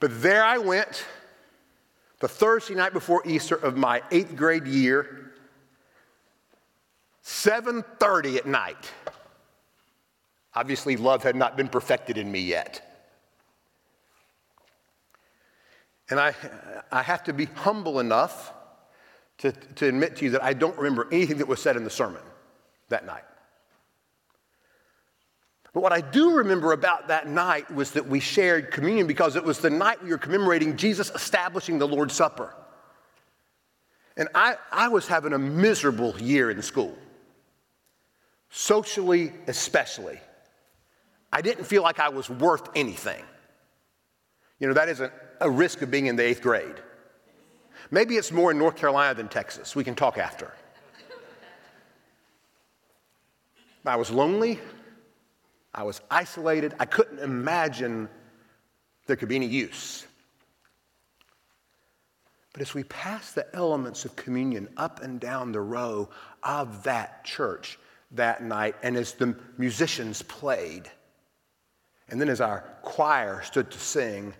But 0.00 0.20
there 0.22 0.42
I 0.44 0.58
went, 0.58 1.06
the 2.18 2.26
Thursday 2.26 2.74
night 2.74 2.92
before 2.92 3.22
Easter 3.24 3.54
of 3.54 3.76
my 3.76 4.02
eighth 4.10 4.34
grade 4.34 4.66
year, 4.66 5.30
7:30 7.22 8.38
at 8.38 8.46
night. 8.46 8.90
Obviously, 10.56 10.96
love 10.96 11.22
had 11.22 11.36
not 11.36 11.54
been 11.54 11.68
perfected 11.68 12.16
in 12.16 12.32
me 12.32 12.40
yet. 12.40 12.82
And 16.08 16.18
I, 16.18 16.34
I 16.90 17.02
have 17.02 17.24
to 17.24 17.34
be 17.34 17.44
humble 17.44 18.00
enough 18.00 18.54
to, 19.38 19.52
to 19.52 19.86
admit 19.86 20.16
to 20.16 20.24
you 20.24 20.30
that 20.30 20.42
I 20.42 20.54
don't 20.54 20.76
remember 20.78 21.08
anything 21.12 21.36
that 21.38 21.46
was 21.48 21.60
said 21.60 21.76
in 21.76 21.84
the 21.84 21.90
sermon 21.90 22.22
that 22.88 23.04
night. 23.04 23.24
But 25.74 25.82
what 25.82 25.92
I 25.92 26.00
do 26.00 26.36
remember 26.36 26.72
about 26.72 27.08
that 27.08 27.28
night 27.28 27.70
was 27.70 27.90
that 27.90 28.06
we 28.06 28.18
shared 28.18 28.70
communion 28.70 29.06
because 29.06 29.36
it 29.36 29.44
was 29.44 29.58
the 29.58 29.68
night 29.68 30.02
we 30.02 30.08
were 30.08 30.16
commemorating 30.16 30.78
Jesus 30.78 31.10
establishing 31.10 31.78
the 31.78 31.86
Lord's 31.86 32.14
Supper. 32.14 32.54
And 34.16 34.30
I, 34.34 34.56
I 34.72 34.88
was 34.88 35.06
having 35.06 35.34
a 35.34 35.38
miserable 35.38 36.18
year 36.18 36.50
in 36.50 36.62
school, 36.62 36.96
socially, 38.48 39.34
especially. 39.48 40.18
I 41.32 41.42
didn't 41.42 41.64
feel 41.64 41.82
like 41.82 41.98
I 41.98 42.08
was 42.08 42.30
worth 42.30 42.68
anything. 42.74 43.22
You 44.58 44.68
know, 44.68 44.74
that 44.74 44.88
isn't 44.88 45.12
a 45.40 45.50
risk 45.50 45.82
of 45.82 45.90
being 45.90 46.06
in 46.06 46.16
the 46.16 46.22
eighth 46.22 46.40
grade. 46.40 46.76
Maybe 47.90 48.16
it's 48.16 48.32
more 48.32 48.50
in 48.50 48.58
North 48.58 48.76
Carolina 48.76 49.14
than 49.14 49.28
Texas. 49.28 49.76
We 49.76 49.84
can 49.84 49.94
talk 49.94 50.18
after. 50.18 50.52
I 53.84 53.96
was 53.96 54.10
lonely. 54.10 54.58
I 55.72 55.84
was 55.84 56.00
isolated. 56.10 56.74
I 56.80 56.86
couldn't 56.86 57.20
imagine 57.20 58.08
there 59.06 59.16
could 59.16 59.28
be 59.28 59.36
any 59.36 59.46
use. 59.46 60.06
But 62.52 62.62
as 62.62 62.74
we 62.74 62.84
passed 62.84 63.34
the 63.34 63.54
elements 63.54 64.04
of 64.04 64.16
communion 64.16 64.68
up 64.76 65.02
and 65.02 65.20
down 65.20 65.52
the 65.52 65.60
row 65.60 66.08
of 66.42 66.84
that 66.84 67.24
church 67.24 67.78
that 68.12 68.42
night, 68.42 68.74
and 68.82 68.96
as 68.96 69.12
the 69.12 69.36
musicians 69.58 70.22
played, 70.22 70.90
and 72.08 72.20
then 72.20 72.28
as 72.28 72.40
our 72.40 72.64
choir 72.82 73.42
stood 73.42 73.70
to 73.70 73.78
sing, 73.78 74.34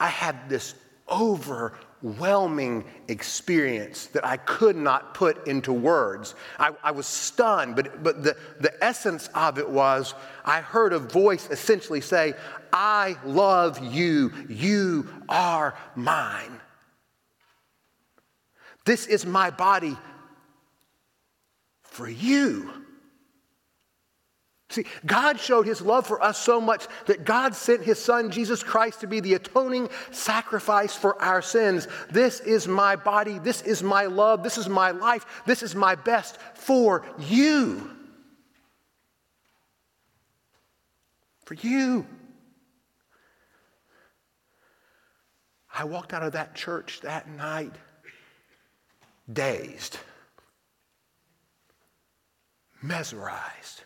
I 0.00 0.08
had 0.08 0.48
this 0.48 0.74
overwhelming 1.10 2.84
experience 3.08 4.06
that 4.06 4.24
I 4.24 4.38
could 4.38 4.76
not 4.76 5.14
put 5.14 5.46
into 5.46 5.72
words. 5.72 6.34
I, 6.58 6.72
I, 6.82 6.90
was 6.92 7.06
stunned, 7.06 7.76
but, 7.76 8.02
but 8.02 8.22
the, 8.22 8.36
the 8.60 8.82
essence 8.82 9.28
of 9.34 9.58
it 9.58 9.68
was 9.68 10.14
I 10.44 10.60
heard 10.60 10.92
a 10.92 10.98
voice 10.98 11.48
essentially 11.50 12.00
say, 12.00 12.34
I 12.72 13.16
love 13.24 13.84
you. 13.84 14.32
You 14.48 15.08
are 15.28 15.76
mine. 15.94 16.60
This 18.84 19.06
is 19.06 19.26
my 19.26 19.50
body 19.50 19.96
for 21.82 22.08
you. 22.08 22.81
See, 24.72 24.86
God 25.04 25.38
showed 25.38 25.66
his 25.66 25.82
love 25.82 26.06
for 26.06 26.22
us 26.22 26.38
so 26.38 26.58
much 26.60 26.86
that 27.06 27.24
God 27.24 27.54
sent 27.54 27.82
his 27.82 28.02
son, 28.02 28.30
Jesus 28.30 28.62
Christ, 28.62 29.00
to 29.00 29.06
be 29.06 29.20
the 29.20 29.34
atoning 29.34 29.90
sacrifice 30.10 30.94
for 30.94 31.20
our 31.20 31.42
sins. 31.42 31.86
This 32.10 32.40
is 32.40 32.66
my 32.66 32.96
body. 32.96 33.38
This 33.38 33.60
is 33.62 33.82
my 33.82 34.06
love. 34.06 34.42
This 34.42 34.56
is 34.56 34.70
my 34.70 34.90
life. 34.90 35.26
This 35.46 35.62
is 35.62 35.74
my 35.74 35.94
best 35.94 36.38
for 36.54 37.04
you. 37.18 37.90
For 41.44 41.54
you. 41.54 42.06
I 45.74 45.84
walked 45.84 46.14
out 46.14 46.22
of 46.22 46.32
that 46.32 46.54
church 46.54 47.00
that 47.02 47.28
night 47.28 47.74
dazed, 49.30 49.98
mesmerized, 52.82 53.84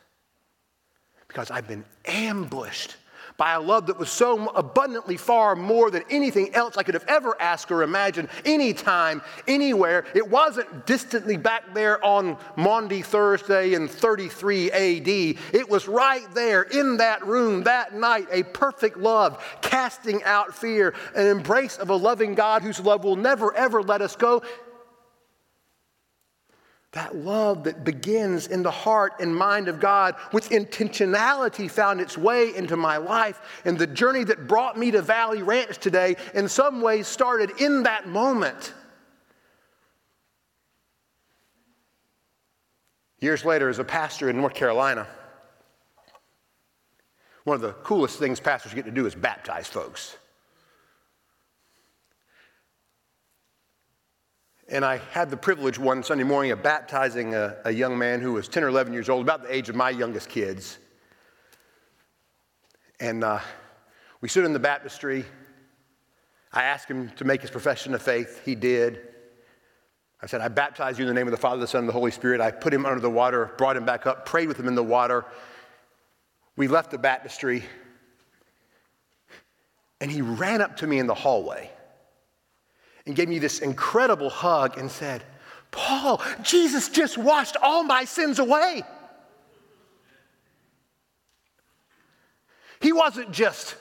because 1.36 1.50
I've 1.50 1.68
been 1.68 1.84
ambushed 2.06 2.96
by 3.36 3.52
a 3.52 3.60
love 3.60 3.88
that 3.88 3.98
was 3.98 4.10
so 4.10 4.48
abundantly 4.54 5.18
far 5.18 5.54
more 5.54 5.90
than 5.90 6.02
anything 6.08 6.54
else 6.54 6.78
I 6.78 6.82
could 6.82 6.94
have 6.94 7.04
ever 7.08 7.38
asked 7.38 7.70
or 7.70 7.82
imagined, 7.82 8.30
anytime, 8.46 9.20
anywhere. 9.46 10.06
It 10.14 10.26
wasn't 10.30 10.86
distantly 10.86 11.36
back 11.36 11.74
there 11.74 12.02
on 12.02 12.38
Maundy 12.56 13.02
Thursday 13.02 13.74
in 13.74 13.86
33 13.86 14.70
AD. 14.70 15.08
It 15.52 15.68
was 15.68 15.86
right 15.86 16.26
there 16.32 16.62
in 16.62 16.96
that 16.96 17.26
room 17.26 17.64
that 17.64 17.92
night, 17.92 18.28
a 18.32 18.42
perfect 18.42 18.96
love, 18.96 19.44
casting 19.60 20.24
out 20.24 20.54
fear, 20.54 20.94
an 21.14 21.26
embrace 21.26 21.76
of 21.76 21.90
a 21.90 21.96
loving 21.96 22.34
God 22.34 22.62
whose 22.62 22.80
love 22.80 23.04
will 23.04 23.16
never, 23.16 23.54
ever 23.54 23.82
let 23.82 24.00
us 24.00 24.16
go. 24.16 24.42
That 26.96 27.14
love 27.14 27.64
that 27.64 27.84
begins 27.84 28.46
in 28.46 28.62
the 28.62 28.70
heart 28.70 29.16
and 29.20 29.36
mind 29.36 29.68
of 29.68 29.80
God 29.80 30.14
with 30.32 30.48
intentionality 30.48 31.70
found 31.70 32.00
its 32.00 32.16
way 32.16 32.56
into 32.56 32.74
my 32.74 32.96
life. 32.96 33.38
And 33.66 33.78
the 33.78 33.86
journey 33.86 34.24
that 34.24 34.48
brought 34.48 34.78
me 34.78 34.90
to 34.92 35.02
Valley 35.02 35.42
Ranch 35.42 35.76
today, 35.76 36.16
in 36.32 36.48
some 36.48 36.80
ways, 36.80 37.06
started 37.06 37.60
in 37.60 37.82
that 37.82 38.08
moment. 38.08 38.72
Years 43.20 43.44
later, 43.44 43.68
as 43.68 43.78
a 43.78 43.84
pastor 43.84 44.30
in 44.30 44.38
North 44.38 44.54
Carolina, 44.54 45.06
one 47.44 47.56
of 47.56 47.60
the 47.60 47.72
coolest 47.72 48.18
things 48.18 48.40
pastors 48.40 48.72
get 48.72 48.86
to 48.86 48.90
do 48.90 49.04
is 49.04 49.14
baptize 49.14 49.66
folks. 49.66 50.16
And 54.68 54.84
I 54.84 54.96
had 55.12 55.30
the 55.30 55.36
privilege 55.36 55.78
one 55.78 56.02
Sunday 56.02 56.24
morning 56.24 56.50
of 56.50 56.60
baptizing 56.60 57.36
a, 57.36 57.56
a, 57.64 57.70
young 57.70 57.96
man 57.96 58.20
who 58.20 58.32
was 58.32 58.48
10 58.48 58.64
or 58.64 58.68
11 58.68 58.92
years 58.92 59.08
old, 59.08 59.24
about 59.24 59.44
the 59.44 59.54
age 59.54 59.68
of 59.68 59.76
my 59.76 59.90
youngest 59.90 60.28
kids. 60.28 60.78
And 62.98 63.22
uh, 63.22 63.38
we 64.20 64.28
stood 64.28 64.44
in 64.44 64.52
the 64.52 64.58
baptistry. 64.58 65.24
I 66.52 66.64
asked 66.64 66.90
him 66.90 67.10
to 67.10 67.24
make 67.24 67.42
his 67.42 67.50
profession 67.50 67.94
of 67.94 68.02
faith. 68.02 68.42
He 68.44 68.56
did. 68.56 69.06
I 70.20 70.26
said, 70.26 70.40
I 70.40 70.48
baptize 70.48 70.98
you 70.98 71.04
in 71.04 71.08
the 71.08 71.14
name 71.14 71.28
of 71.28 71.32
the 71.32 71.36
Father, 71.36 71.60
the 71.60 71.68
Son, 71.68 71.80
and 71.80 71.88
the 71.88 71.92
Holy 71.92 72.10
Spirit. 72.10 72.40
I 72.40 72.50
put 72.50 72.74
him 72.74 72.86
under 72.86 72.98
the 73.00 73.10
water, 73.10 73.52
brought 73.58 73.76
him 73.76 73.84
back 73.84 74.04
up, 74.04 74.26
prayed 74.26 74.48
with 74.48 74.58
him 74.58 74.66
in 74.66 74.74
the 74.74 74.82
water. 74.82 75.26
We 76.56 76.66
left 76.66 76.90
the 76.90 76.98
baptistry, 76.98 77.62
and 80.00 80.10
he 80.10 80.22
ran 80.22 80.60
up 80.60 80.78
to 80.78 80.88
me 80.88 80.98
in 80.98 81.06
the 81.06 81.14
hallway 81.14 81.70
and 83.06 83.14
gave 83.14 83.28
me 83.28 83.38
this 83.38 83.60
incredible 83.60 84.28
hug 84.28 84.78
and 84.78 84.90
said, 84.90 85.22
Paul, 85.70 86.20
Jesus 86.42 86.88
just 86.88 87.16
washed 87.16 87.56
all 87.62 87.82
my 87.82 88.04
sins 88.04 88.38
away. 88.38 88.82
He 92.80 92.92
wasn't 92.92 93.30
just 93.32 93.76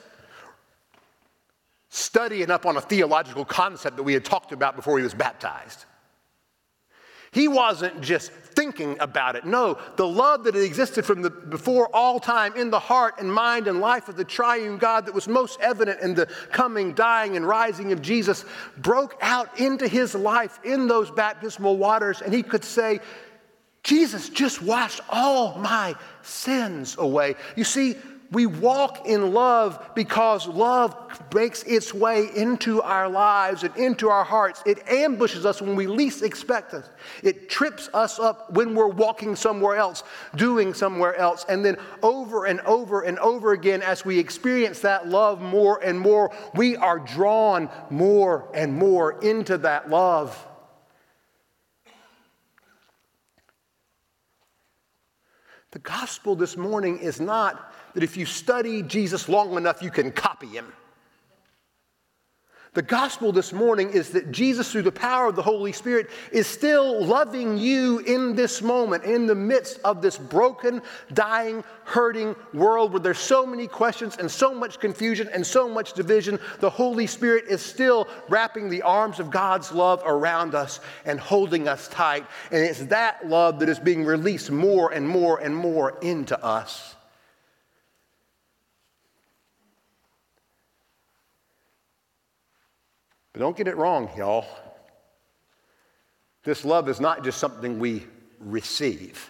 studying 1.89 2.51
up 2.51 2.65
on 2.65 2.77
a 2.77 2.81
theological 2.81 3.45
concept 3.45 3.97
that 3.97 4.03
we 4.03 4.13
had 4.13 4.25
talked 4.25 4.51
about 4.51 4.75
before 4.75 4.97
he 4.97 5.03
was 5.03 5.13
baptized. 5.13 5.85
He 7.31 7.47
wasn't 7.47 8.01
just 8.01 8.31
thinking 8.55 8.97
about 8.99 9.35
it. 9.35 9.45
No, 9.45 9.77
the 9.95 10.07
love 10.07 10.43
that 10.45 10.55
had 10.55 10.63
existed 10.63 11.05
from 11.05 11.21
the, 11.21 11.29
before 11.29 11.89
all 11.93 12.19
time 12.19 12.55
in 12.55 12.69
the 12.69 12.79
heart 12.79 13.15
and 13.19 13.31
mind 13.31 13.67
and 13.67 13.81
life 13.81 14.07
of 14.09 14.15
the 14.15 14.23
triune 14.23 14.77
God 14.77 15.05
that 15.05 15.13
was 15.13 15.27
most 15.27 15.59
evident 15.59 16.01
in 16.01 16.15
the 16.15 16.27
coming, 16.51 16.93
dying, 16.93 17.35
and 17.35 17.47
rising 17.47 17.91
of 17.91 18.01
Jesus 18.01 18.45
broke 18.77 19.17
out 19.21 19.59
into 19.59 19.87
his 19.87 20.15
life 20.15 20.59
in 20.63 20.87
those 20.87 21.11
baptismal 21.11 21.77
waters, 21.77 22.21
and 22.21 22.33
he 22.33 22.43
could 22.43 22.63
say, 22.63 22.99
Jesus 23.83 24.29
just 24.29 24.63
washed 24.63 25.01
all 25.09 25.57
my 25.59 25.93
sins 26.23 26.95
away. 26.97 27.35
You 27.55 27.63
see, 27.63 27.95
we 28.31 28.45
walk 28.45 29.05
in 29.05 29.33
love 29.33 29.91
because 29.95 30.47
love 30.47 30.95
makes 31.33 31.63
its 31.63 31.93
way 31.93 32.27
into 32.35 32.81
our 32.81 33.07
lives 33.07 33.63
and 33.63 33.75
into 33.77 34.09
our 34.09 34.23
hearts. 34.23 34.63
It 34.65 34.87
ambushes 34.89 35.45
us 35.45 35.61
when 35.61 35.75
we 35.75 35.87
least 35.87 36.23
expect 36.23 36.73
it. 36.73 36.85
It 37.23 37.49
trips 37.49 37.89
us 37.93 38.19
up 38.19 38.51
when 38.53 38.73
we're 38.73 38.87
walking 38.87 39.35
somewhere 39.35 39.75
else, 39.75 40.03
doing 40.35 40.73
somewhere 40.73 41.15
else. 41.15 41.45
And 41.47 41.63
then 41.63 41.77
over 42.01 42.45
and 42.45 42.61
over 42.61 43.01
and 43.01 43.19
over 43.19 43.53
again, 43.53 43.81
as 43.81 44.05
we 44.05 44.17
experience 44.17 44.79
that 44.81 45.07
love 45.07 45.41
more 45.41 45.83
and 45.83 45.99
more, 45.99 46.31
we 46.55 46.75
are 46.75 46.99
drawn 46.99 47.69
more 47.89 48.49
and 48.53 48.73
more 48.73 49.21
into 49.21 49.57
that 49.59 49.89
love. 49.89 50.45
The 55.71 55.79
gospel 55.79 56.37
this 56.37 56.55
morning 56.55 56.99
is 56.99 57.19
not 57.19 57.74
that 57.95 58.03
if 58.03 58.15
you 58.15 58.25
study 58.25 58.83
Jesus 58.83 59.27
long 59.27 59.57
enough, 59.57 59.81
you 59.81 59.89
can 59.89 60.11
copy 60.11 60.47
him. 60.47 60.71
The 62.75 62.81
gospel 62.81 63.31
this 63.31 63.53
morning 63.53 63.91
is 63.91 64.09
that 64.09 64.33
Jesus, 64.33 64.69
through 64.69 64.81
the 64.81 64.91
power 64.91 65.27
of 65.27 65.37
the 65.37 65.41
Holy 65.41 65.71
Spirit, 65.71 66.09
is 66.33 66.45
still 66.45 67.05
loving 67.05 67.57
you 67.57 67.99
in 67.99 68.35
this 68.35 68.61
moment, 68.61 69.05
in 69.05 69.27
the 69.27 69.33
midst 69.33 69.79
of 69.85 70.01
this 70.01 70.17
broken, 70.17 70.81
dying, 71.13 71.63
hurting 71.85 72.35
world 72.53 72.91
where 72.91 72.99
there's 72.99 73.17
so 73.17 73.45
many 73.45 73.65
questions 73.65 74.17
and 74.17 74.29
so 74.29 74.53
much 74.53 74.81
confusion 74.81 75.29
and 75.33 75.47
so 75.47 75.69
much 75.69 75.93
division. 75.93 76.37
The 76.59 76.69
Holy 76.69 77.07
Spirit 77.07 77.45
is 77.47 77.61
still 77.61 78.09
wrapping 78.27 78.69
the 78.69 78.81
arms 78.81 79.21
of 79.21 79.31
God's 79.31 79.71
love 79.71 80.03
around 80.05 80.53
us 80.53 80.81
and 81.05 81.17
holding 81.17 81.69
us 81.69 81.87
tight. 81.87 82.25
And 82.51 82.61
it's 82.61 82.83
that 82.87 83.25
love 83.25 83.59
that 83.59 83.69
is 83.69 83.79
being 83.79 84.03
released 84.03 84.51
more 84.51 84.91
and 84.91 85.07
more 85.07 85.39
and 85.39 85.55
more 85.55 85.97
into 86.01 86.37
us. 86.43 86.94
But 93.35 93.41
don't 93.41 93.57
get 93.57 93.67
it 93.67 93.75
wrong, 93.75 94.09
y'all. 94.15 94.45
This 96.45 96.63
love 96.63 96.87
is 96.87 97.01
not 97.01 97.21
just 97.21 97.37
something 97.37 97.79
we 97.79 98.07
receive, 98.39 99.29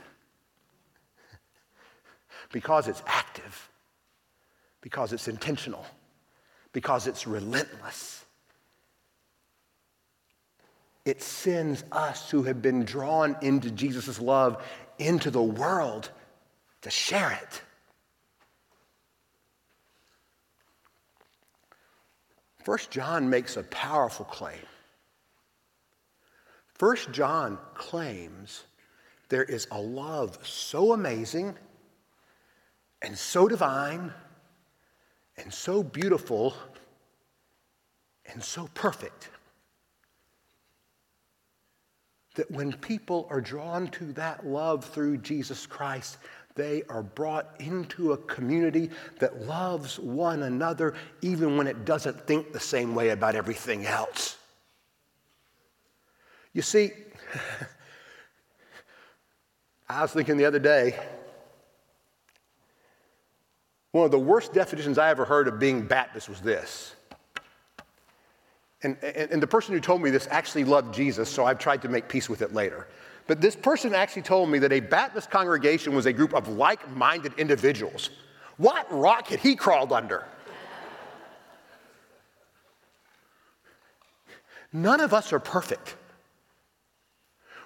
because 2.52 2.88
it's 2.88 3.02
active, 3.08 3.68
because 4.82 5.12
it's 5.12 5.28
intentional, 5.28 5.84
because 6.72 7.08
it's 7.08 7.26
relentless. 7.26 8.24
It 11.04 11.24
sends 11.24 11.84
us 11.92 12.30
who 12.30 12.44
have 12.44 12.62
been 12.62 12.86
drawn 12.86 13.36
into 13.42 13.72
Jesus' 13.72 14.20
love 14.20 14.64
into 15.00 15.32
the 15.32 15.42
world 15.42 16.12
to 16.84 16.92
share 16.92 17.32
it. 17.32 17.62
First 22.66 22.90
John 22.90 23.30
makes 23.30 23.58
a 23.58 23.64
powerful 23.64 24.26
claim. 24.26 24.58
First 26.74 27.12
John 27.12 27.60
claims 27.76 28.64
there 29.30 29.44
is 29.44 29.68
a 29.70 29.80
love 29.80 30.40
so 30.42 30.92
amazing 30.92 31.54
and 33.04 33.16
so 33.16 33.48
divine 33.48 34.12
and 35.38 35.54
so 35.54 35.84
beautiful 35.84 36.56
and 38.34 38.44
so 38.44 38.68
perfect 38.74 39.30
that 42.34 42.50
when 42.50 42.74
people 42.74 43.28
are 43.30 43.42
drawn 43.42 43.90
to 43.90 44.06
that 44.14 44.44
love 44.44 44.84
through 44.84 45.18
Jesus 45.18 45.68
Christ, 45.68 46.18
they 46.56 46.84
are 46.90 47.04
brought 47.04 47.56
into 47.60 48.14
a 48.14 48.18
community 48.18 48.90
that 49.20 49.46
loves 49.46 50.00
one 50.00 50.44
another 50.44 50.96
even 51.22 51.58
when 51.58 51.68
it 51.68 51.86
doesn't 51.86 52.26
think 52.26 52.54
the 52.54 52.60
same 52.60 52.96
way 52.96 53.10
about 53.10 53.36
everything 53.36 53.86
else. 53.86 54.38
You 56.54 56.62
see, 56.62 56.92
I 59.90 60.02
was 60.02 60.14
thinking 60.14 60.38
the 60.38 60.46
other 60.46 60.60
day, 60.60 60.98
one 63.92 64.06
of 64.06 64.12
the 64.12 64.20
worst 64.20 64.54
definitions 64.54 64.98
I 64.98 65.10
ever 65.10 65.26
heard 65.26 65.48
of 65.48 65.60
being 65.60 65.86
Baptist 65.86 66.30
was 66.30 66.42
this. 66.42 66.96
And, 68.84 68.98
and, 69.02 69.32
and, 69.32 69.42
the 69.42 69.48
person 69.48 69.74
who 69.74 69.80
told 69.80 70.02
me 70.02 70.10
this 70.10 70.28
actually 70.30 70.64
loved 70.64 70.94
Jesus, 70.94 71.30
so 71.30 71.46
I've 71.46 71.60
tried 71.60 71.82
to 71.82 71.90
make 71.90 72.08
peace 72.08 72.30
with 72.30 72.42
it 72.42 72.54
later. 72.54 72.88
But 73.28 73.42
this 73.42 73.56
person 73.56 73.96
actually 73.96 74.22
told 74.22 74.50
me 74.50 74.60
that 74.60 74.72
a 74.72 74.80
Baptist 74.80 75.32
congregation 75.32 75.96
was 75.96 76.06
a 76.06 76.14
group 76.14 76.34
of 76.34 76.48
like 76.48 76.90
minded 76.92 77.34
individuals. 77.38 78.12
What 78.58 78.88
rock 78.92 79.28
had 79.28 79.40
he 79.40 79.56
crawled 79.56 79.92
under? 79.92 80.26
None 84.72 85.00
of 85.00 85.14
us 85.14 85.32
are 85.34 85.40
perfect. 85.40 85.96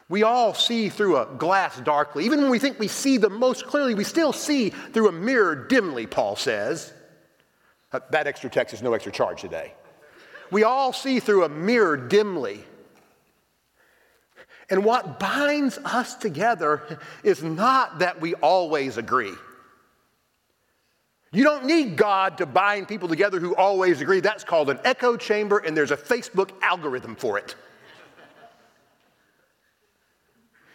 We 0.09 0.23
all 0.23 0.53
see 0.53 0.89
through 0.89 1.17
a 1.17 1.25
glass 1.25 1.79
darkly. 1.81 2.25
Even 2.25 2.41
when 2.41 2.49
we 2.49 2.59
think 2.59 2.79
we 2.79 2.87
see 2.87 3.17
the 3.17 3.29
most 3.29 3.67
clearly, 3.67 3.93
we 3.93 4.03
still 4.03 4.33
see 4.33 4.69
through 4.69 5.09
a 5.09 5.11
mirror 5.11 5.55
dimly, 5.55 6.07
Paul 6.07 6.35
says. 6.35 6.93
That 7.91 8.27
extra 8.27 8.49
text 8.49 8.73
is 8.73 8.81
no 8.81 8.93
extra 8.93 9.11
charge 9.11 9.41
today. 9.41 9.73
We 10.51 10.63
all 10.63 10.93
see 10.93 11.19
through 11.19 11.43
a 11.43 11.49
mirror 11.49 11.97
dimly. 11.97 12.63
And 14.69 14.85
what 14.85 15.19
binds 15.19 15.79
us 15.83 16.15
together 16.15 16.99
is 17.23 17.41
not 17.41 17.99
that 17.99 18.21
we 18.21 18.35
always 18.35 18.97
agree. 18.97 19.33
You 21.31 21.43
don't 21.43 21.65
need 21.65 21.95
God 21.95 22.39
to 22.39 22.45
bind 22.45 22.87
people 22.87 23.07
together 23.07 23.39
who 23.39 23.55
always 23.55 24.01
agree. 24.01 24.19
That's 24.19 24.43
called 24.43 24.69
an 24.69 24.79
echo 24.83 25.15
chamber, 25.15 25.59
and 25.59 25.77
there's 25.77 25.91
a 25.91 25.97
Facebook 25.97 26.51
algorithm 26.61 27.15
for 27.15 27.37
it. 27.37 27.55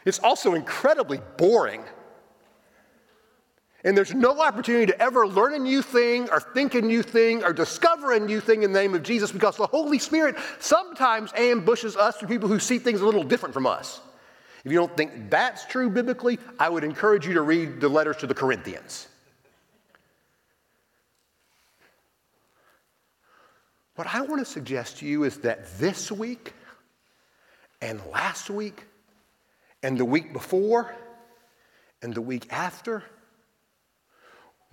It's 0.04 0.18
also 0.18 0.54
incredibly 0.54 1.20
boring. 1.36 1.82
And 3.84 3.96
there's 3.96 4.14
no 4.14 4.40
opportunity 4.40 4.86
to 4.86 5.00
ever 5.00 5.26
learn 5.26 5.52
a 5.52 5.58
new 5.58 5.82
thing 5.82 6.30
or 6.30 6.40
think 6.40 6.74
a 6.74 6.80
new 6.80 7.02
thing 7.02 7.44
or 7.44 7.52
discover 7.52 8.12
a 8.12 8.20
new 8.20 8.40
thing 8.40 8.62
in 8.62 8.72
the 8.72 8.80
name 8.80 8.94
of 8.94 9.02
Jesus 9.02 9.30
because 9.30 9.58
the 9.58 9.66
Holy 9.66 9.98
Spirit 9.98 10.36
sometimes 10.58 11.32
ambushes 11.36 11.94
us 11.94 12.16
through 12.16 12.28
people 12.28 12.48
who 12.48 12.58
see 12.58 12.78
things 12.78 13.02
a 13.02 13.04
little 13.04 13.22
different 13.22 13.52
from 13.52 13.66
us. 13.66 14.00
If 14.64 14.72
you 14.72 14.78
don't 14.78 14.96
think 14.96 15.28
that's 15.28 15.66
true 15.66 15.90
biblically, 15.90 16.38
I 16.58 16.70
would 16.70 16.82
encourage 16.82 17.26
you 17.26 17.34
to 17.34 17.42
read 17.42 17.82
the 17.82 17.88
letters 17.90 18.16
to 18.18 18.26
the 18.26 18.34
Corinthians. 18.34 19.06
What 23.96 24.12
I 24.12 24.22
want 24.22 24.40
to 24.40 24.50
suggest 24.50 24.98
to 24.98 25.06
you 25.06 25.24
is 25.24 25.36
that 25.38 25.78
this 25.78 26.10
week 26.10 26.54
and 27.82 28.00
last 28.10 28.48
week 28.48 28.84
and 29.82 29.98
the 29.98 30.06
week 30.06 30.32
before 30.32 30.96
and 32.02 32.14
the 32.14 32.22
week 32.22 32.46
after, 32.50 33.04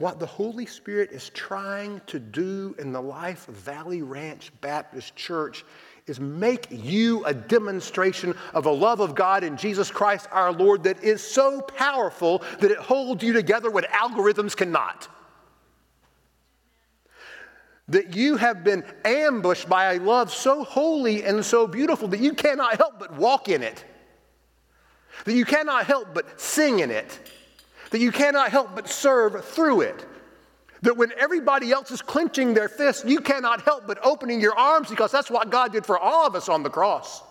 what 0.01 0.19
the 0.19 0.25
Holy 0.25 0.65
Spirit 0.65 1.11
is 1.11 1.29
trying 1.29 2.01
to 2.07 2.19
do 2.19 2.75
in 2.79 2.91
the 2.91 3.01
life 3.01 3.47
of 3.47 3.53
Valley 3.53 4.01
Ranch 4.01 4.51
Baptist 4.59 5.15
Church 5.15 5.63
is 6.07 6.19
make 6.19 6.65
you 6.71 7.23
a 7.25 7.33
demonstration 7.35 8.33
of 8.55 8.65
a 8.65 8.71
love 8.71 8.99
of 8.99 9.13
God 9.13 9.43
in 9.43 9.57
Jesus 9.57 9.91
Christ 9.91 10.27
our 10.31 10.51
Lord 10.51 10.83
that 10.83 11.03
is 11.03 11.21
so 11.21 11.61
powerful 11.61 12.41
that 12.59 12.71
it 12.71 12.79
holds 12.79 13.23
you 13.23 13.31
together 13.31 13.69
when 13.69 13.83
algorithms 13.83 14.57
cannot. 14.57 15.07
That 17.87 18.15
you 18.15 18.37
have 18.37 18.63
been 18.63 18.83
ambushed 19.05 19.69
by 19.69 19.93
a 19.93 19.99
love 19.99 20.33
so 20.33 20.63
holy 20.63 21.23
and 21.23 21.45
so 21.45 21.67
beautiful 21.67 22.07
that 22.07 22.19
you 22.19 22.33
cannot 22.33 22.77
help 22.77 22.97
but 22.97 23.13
walk 23.13 23.49
in 23.49 23.61
it, 23.61 23.85
that 25.25 25.33
you 25.33 25.45
cannot 25.45 25.85
help 25.85 26.15
but 26.15 26.41
sing 26.41 26.79
in 26.79 26.89
it, 26.89 27.19
that 27.91 27.99
you 27.99 28.11
cannot 28.11 28.51
help 28.51 28.73
but 28.73 28.89
serve 28.89 29.45
through 29.45 29.81
it. 29.81 30.05
That 30.81 30.97
when 30.97 31.11
everybody 31.17 31.71
else 31.71 31.91
is 31.91 32.01
clenching 32.01 32.55
their 32.55 32.67
fists, 32.67 33.05
you 33.05 33.19
cannot 33.19 33.61
help 33.61 33.85
but 33.85 33.99
opening 34.03 34.41
your 34.41 34.57
arms 34.57 34.89
because 34.89 35.11
that's 35.11 35.29
what 35.29 35.51
God 35.51 35.71
did 35.71 35.85
for 35.85 35.99
all 35.99 36.25
of 36.25 36.35
us 36.35 36.49
on 36.49 36.63
the 36.63 36.69
cross. 36.69 37.21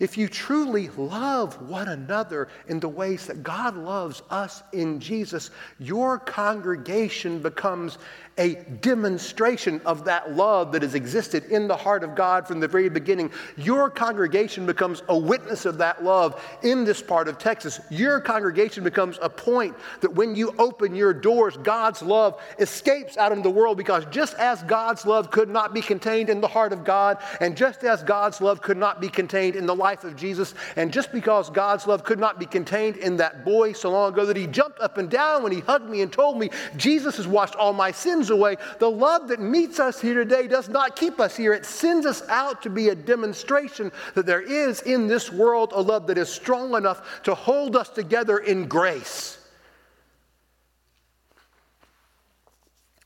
If 0.00 0.18
you 0.18 0.26
truly 0.26 0.88
love 0.96 1.62
one 1.68 1.86
another 1.86 2.48
in 2.66 2.80
the 2.80 2.88
ways 2.88 3.26
that 3.28 3.44
God 3.44 3.76
loves 3.76 4.20
us 4.30 4.64
in 4.72 4.98
Jesus, 4.98 5.50
your 5.78 6.18
congregation 6.18 7.40
becomes 7.40 7.98
a 8.38 8.54
demonstration 8.80 9.80
of 9.84 10.04
that 10.04 10.34
love 10.34 10.72
that 10.72 10.82
has 10.82 10.94
existed 10.94 11.44
in 11.46 11.68
the 11.68 11.76
heart 11.76 12.02
of 12.02 12.14
God 12.14 12.46
from 12.46 12.60
the 12.60 12.68
very 12.68 12.88
beginning. 12.88 13.30
Your 13.56 13.90
congregation 13.90 14.64
becomes 14.64 15.02
a 15.08 15.18
witness 15.18 15.66
of 15.66 15.76
that 15.78 16.02
love 16.02 16.42
in 16.62 16.84
this 16.84 17.02
part 17.02 17.28
of 17.28 17.38
Texas. 17.38 17.80
Your 17.90 18.20
congregation 18.20 18.84
becomes 18.84 19.18
a 19.20 19.28
point 19.28 19.76
that 20.00 20.14
when 20.14 20.34
you 20.34 20.54
open 20.58 20.94
your 20.94 21.12
doors, 21.12 21.58
God's 21.58 22.00
love 22.00 22.40
escapes 22.58 23.18
out 23.18 23.32
into 23.32 23.42
the 23.42 23.50
world 23.50 23.76
because 23.76 24.06
just 24.06 24.34
as 24.34 24.62
God's 24.62 25.04
love 25.04 25.30
could 25.30 25.50
not 25.50 25.74
be 25.74 25.82
contained 25.82 26.30
in 26.30 26.40
the 26.40 26.48
heart 26.48 26.72
of 26.72 26.84
God, 26.84 27.18
and 27.40 27.56
just 27.56 27.84
as 27.84 28.02
God's 28.02 28.40
love 28.40 28.62
could 28.62 28.78
not 28.78 29.00
be 29.00 29.08
contained 29.08 29.56
in 29.56 29.66
the 29.66 29.74
life 29.74 30.04
of 30.04 30.16
Jesus, 30.16 30.54
and 30.76 30.92
just 30.92 31.12
because 31.12 31.50
God's 31.50 31.86
love 31.86 32.02
could 32.02 32.18
not 32.18 32.38
be 32.38 32.46
contained 32.46 32.96
in 32.96 33.16
that 33.18 33.44
boy 33.44 33.72
so 33.72 33.90
long 33.90 34.12
ago 34.12 34.24
that 34.24 34.36
he 34.36 34.46
jumped 34.46 34.80
up 34.80 34.96
and 34.96 35.10
down 35.10 35.42
when 35.42 35.52
he 35.52 35.60
hugged 35.60 35.88
me 35.88 36.00
and 36.00 36.12
told 36.12 36.38
me, 36.38 36.48
Jesus 36.76 37.16
has 37.18 37.26
washed 37.26 37.56
all 37.56 37.72
my 37.72 37.90
sins 37.90 38.21
away. 38.30 38.56
The 38.78 38.90
love 38.90 39.28
that 39.28 39.40
meets 39.40 39.80
us 39.80 40.00
here 40.00 40.14
today 40.14 40.46
does 40.46 40.68
not 40.68 40.96
keep 40.96 41.20
us 41.20 41.36
here. 41.36 41.52
It 41.52 41.66
sends 41.66 42.06
us 42.06 42.22
out 42.28 42.62
to 42.62 42.70
be 42.70 42.88
a 42.88 42.94
demonstration 42.94 43.92
that 44.14 44.26
there 44.26 44.42
is 44.42 44.82
in 44.82 45.06
this 45.06 45.30
world 45.30 45.72
a 45.74 45.80
love 45.80 46.06
that 46.08 46.18
is 46.18 46.28
strong 46.28 46.74
enough 46.74 47.22
to 47.24 47.34
hold 47.34 47.76
us 47.76 47.88
together 47.88 48.38
in 48.38 48.66
grace. 48.66 49.38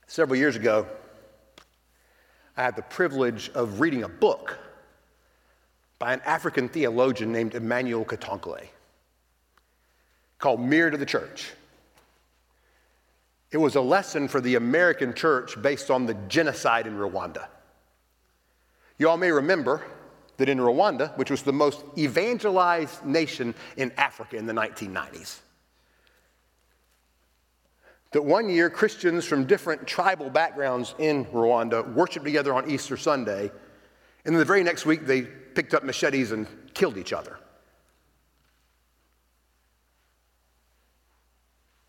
Several 0.06 0.36
years 0.36 0.56
ago, 0.56 0.86
I 2.56 2.62
had 2.62 2.76
the 2.76 2.82
privilege 2.82 3.50
of 3.50 3.80
reading 3.80 4.04
a 4.04 4.08
book 4.08 4.58
by 5.98 6.12
an 6.12 6.20
African 6.24 6.68
theologian 6.68 7.32
named 7.32 7.54
Emmanuel 7.54 8.04
Katongole 8.04 8.68
called 10.38 10.60
Mirror 10.60 10.92
to 10.92 10.96
the 10.96 11.06
Church. 11.06 11.52
It 13.56 13.60
was 13.60 13.74
a 13.74 13.80
lesson 13.80 14.28
for 14.28 14.42
the 14.42 14.56
American 14.56 15.14
church 15.14 15.56
based 15.62 15.90
on 15.90 16.04
the 16.04 16.12
genocide 16.28 16.86
in 16.86 16.98
Rwanda. 16.98 17.46
You 18.98 19.08
all 19.08 19.16
may 19.16 19.30
remember 19.30 19.82
that 20.36 20.50
in 20.50 20.58
Rwanda, 20.58 21.16
which 21.16 21.30
was 21.30 21.40
the 21.40 21.54
most 21.54 21.82
evangelized 21.96 23.02
nation 23.06 23.54
in 23.78 23.92
Africa 23.96 24.36
in 24.36 24.44
the 24.44 24.52
1990s, 24.52 25.38
that 28.10 28.22
one 28.22 28.50
year 28.50 28.68
Christians 28.68 29.24
from 29.24 29.46
different 29.46 29.86
tribal 29.86 30.28
backgrounds 30.28 30.94
in 30.98 31.24
Rwanda 31.24 31.94
worshiped 31.94 32.26
together 32.26 32.52
on 32.52 32.68
Easter 32.68 32.98
Sunday, 32.98 33.50
and 34.26 34.34
then 34.34 34.38
the 34.38 34.44
very 34.44 34.64
next 34.64 34.84
week 34.84 35.06
they 35.06 35.22
picked 35.22 35.72
up 35.72 35.82
machetes 35.82 36.30
and 36.30 36.46
killed 36.74 36.98
each 36.98 37.14
other. 37.14 37.38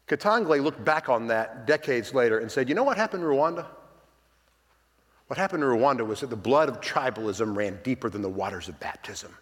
Katongole 0.07 0.63
looked 0.63 0.83
back 0.83 1.09
on 1.09 1.27
that 1.27 1.67
decades 1.67 2.13
later 2.13 2.39
and 2.39 2.51
said, 2.51 2.69
You 2.69 2.75
know 2.75 2.83
what 2.83 2.97
happened 2.97 3.23
in 3.23 3.29
Rwanda? 3.29 3.65
What 5.27 5.37
happened 5.37 5.63
in 5.63 5.69
Rwanda 5.69 6.07
was 6.07 6.21
that 6.21 6.29
the 6.29 6.37
blood 6.37 6.69
of 6.69 6.79
tribalism 6.79 7.55
ran 7.55 7.79
deeper 7.83 8.09
than 8.09 8.21
the 8.21 8.29
waters 8.29 8.69
of 8.69 8.79
baptism. 8.79 9.35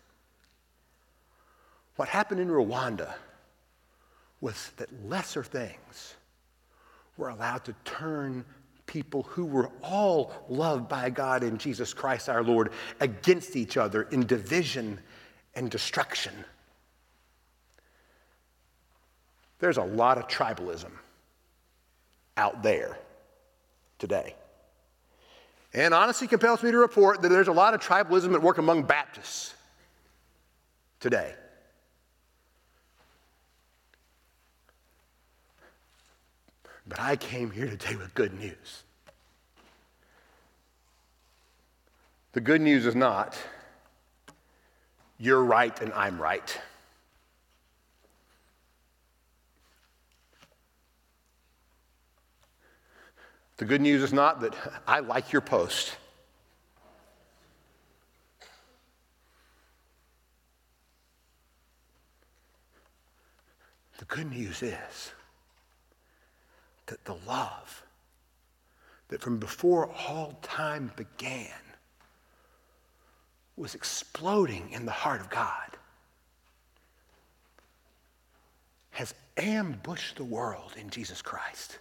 What 1.96 2.10
happened 2.10 2.42
in 2.42 2.50
Rwanda 2.50 3.14
was 4.42 4.72
that 4.78 4.90
lesser 5.08 5.44
things 5.44 6.16
were 7.18 7.30
allowed 7.30 7.64
to 7.66 7.76
turn 7.86 8.44
people 8.88 9.24
who 9.24 9.46
were 9.46 9.70
all 9.82 10.32
loved 10.50 10.90
by 10.90 11.10
God 11.10 11.44
in 11.44 11.58
Jesus 11.58 11.94
Christ 11.94 12.28
our 12.28 12.44
Lord 12.44 12.72
against 13.00 13.56
each 13.56 13.78
other 13.78 14.04
in 14.04 14.26
division 14.26 15.00
and 15.56 15.70
destruction. 15.72 16.34
There's 19.60 19.78
a 19.78 19.84
lot 19.84 20.18
of 20.18 20.28
tribalism 20.28 20.92
out 22.38 22.64
there 22.64 22.98
today. 24.00 24.36
And 25.74 25.94
honesty 25.94 26.28
compels 26.28 26.64
me 26.64 26.72
to 26.72 26.78
report 26.78 27.22
that 27.22 27.30
there's 27.30 27.48
a 27.48 27.54
lot 27.54 27.74
of 27.74 27.82
tribalism 27.82 28.34
at 28.34 28.42
work 28.42 28.58
among 28.58 28.84
Baptists 28.84 29.54
today. 31.00 31.34
But 36.88 37.00
I 37.00 37.16
came 37.16 37.52
here 37.52 37.68
today 37.68 37.96
with 37.96 38.14
good 38.14 38.40
news. 38.40 38.84
The 42.34 42.42
good 42.42 42.62
news 42.62 42.86
is 42.86 42.96
not, 42.96 43.38
you're 45.18 45.44
right 45.44 45.80
and 45.82 45.92
I'm 45.94 46.22
right. 46.22 46.58
The 53.58 53.66
good 53.66 53.82
news 53.82 54.04
is 54.04 54.12
not 54.12 54.42
that 54.42 54.54
I 54.86 55.00
like 55.00 55.32
your 55.32 55.42
post. 55.42 55.98
The 63.98 64.06
good 64.06 64.30
news 64.30 64.62
is 64.62 65.14
that 66.88 67.04
the 67.06 67.16
love 67.26 67.84
that 69.08 69.22
from 69.22 69.38
before 69.38 69.90
all 70.08 70.38
time 70.42 70.92
began 70.98 71.50
was 73.56 73.74
exploding 73.74 74.70
in 74.72 74.86
the 74.86 74.92
heart 74.92 75.22
of 75.22 75.30
God 75.30 75.78
has 78.92 79.14
ambushed 79.38 80.18
the 80.18 80.24
world 80.24 80.74
in 80.78 80.90
Jesus 80.90 81.22
Christ. 81.22 81.80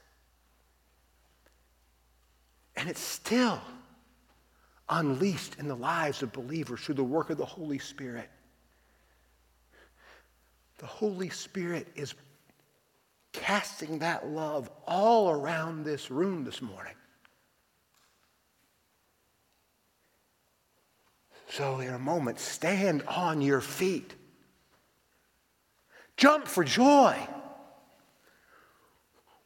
And 2.84 2.90
it's 2.90 3.00
still 3.00 3.62
unleashed 4.90 5.56
in 5.58 5.68
the 5.68 5.74
lives 5.74 6.22
of 6.22 6.34
believers 6.34 6.80
through 6.80 6.96
the 6.96 7.02
work 7.02 7.30
of 7.30 7.38
the 7.38 7.44
Holy 7.46 7.78
Spirit. 7.78 8.28
The 10.76 10.86
Holy 10.86 11.30
Spirit 11.30 11.88
is 11.94 12.12
casting 13.32 14.00
that 14.00 14.28
love 14.28 14.68
all 14.86 15.30
around 15.30 15.86
this 15.86 16.10
room 16.10 16.44
this 16.44 16.60
morning. 16.60 16.92
So, 21.48 21.80
in 21.80 21.94
a 21.94 21.98
moment, 21.98 22.38
stand 22.38 23.02
on 23.04 23.40
your 23.40 23.62
feet. 23.62 24.12
Jump 26.18 26.46
for 26.46 26.62
joy. 26.62 27.16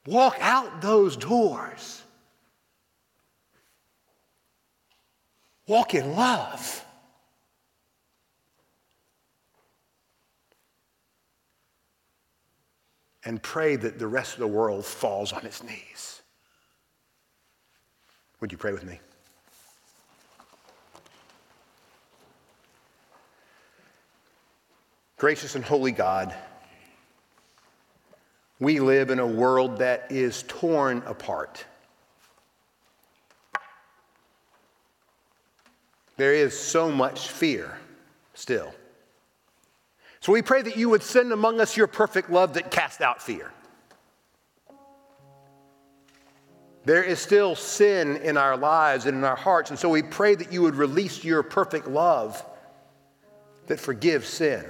Walk 0.07 0.37
out 0.40 0.81
those 0.83 1.16
doors. 1.16 2.03
Walk 5.68 5.94
in 5.94 6.16
love. 6.16 6.85
And 13.24 13.42
pray 13.42 13.76
that 13.76 13.98
the 13.98 14.07
rest 14.07 14.33
of 14.33 14.40
the 14.40 14.46
world 14.46 14.87
falls 14.87 15.33
on 15.33 15.44
its 15.44 15.62
knees. 15.62 16.22
Would 18.40 18.50
you 18.50 18.59
pray 18.59 18.72
with 18.72 18.85
me? 18.85 18.98
Gracious 25.18 25.57
and 25.57 25.64
holy 25.64 25.92
God, 25.92 26.33
we 28.61 28.81
live 28.81 29.11
in 29.11 29.18
a 29.18 29.26
world 29.26 29.78
that 29.78 30.11
is 30.11 30.44
torn 30.46 31.02
apart. 31.07 31.64
There 36.18 36.35
is 36.35 36.59
so 36.59 36.90
much 36.90 37.28
fear 37.28 37.78
still. 38.35 38.74
So 40.20 40.33
we 40.33 40.42
pray 40.42 40.62
that 40.62 40.76
you 40.76 40.88
would 40.90 41.04
send 41.04 41.33
among 41.33 41.61
us 41.61 41.76
your 41.76 41.87
perfect 41.87 42.28
love 42.28 42.54
that 42.54 42.72
casts 42.72 43.00
out 43.00 43.22
fear. 43.22 43.52
There 46.85 47.04
is 47.04 47.20
still 47.20 47.54
sin 47.54 48.16
in 48.16 48.37
our 48.37 48.57
lives 48.57 49.07
and 49.07 49.16
in 49.16 49.24
our 49.24 49.37
hearts, 49.37 49.70
and 49.70 49.78
so 49.78 49.88
we 49.88 50.02
pray 50.02 50.35
that 50.35 50.52
you 50.52 50.61
would 50.62 50.74
release 50.74 51.22
your 51.22 51.44
perfect 51.44 51.87
love 51.87 52.44
that 53.66 53.78
forgives 53.78 54.28
sin. 54.28 54.64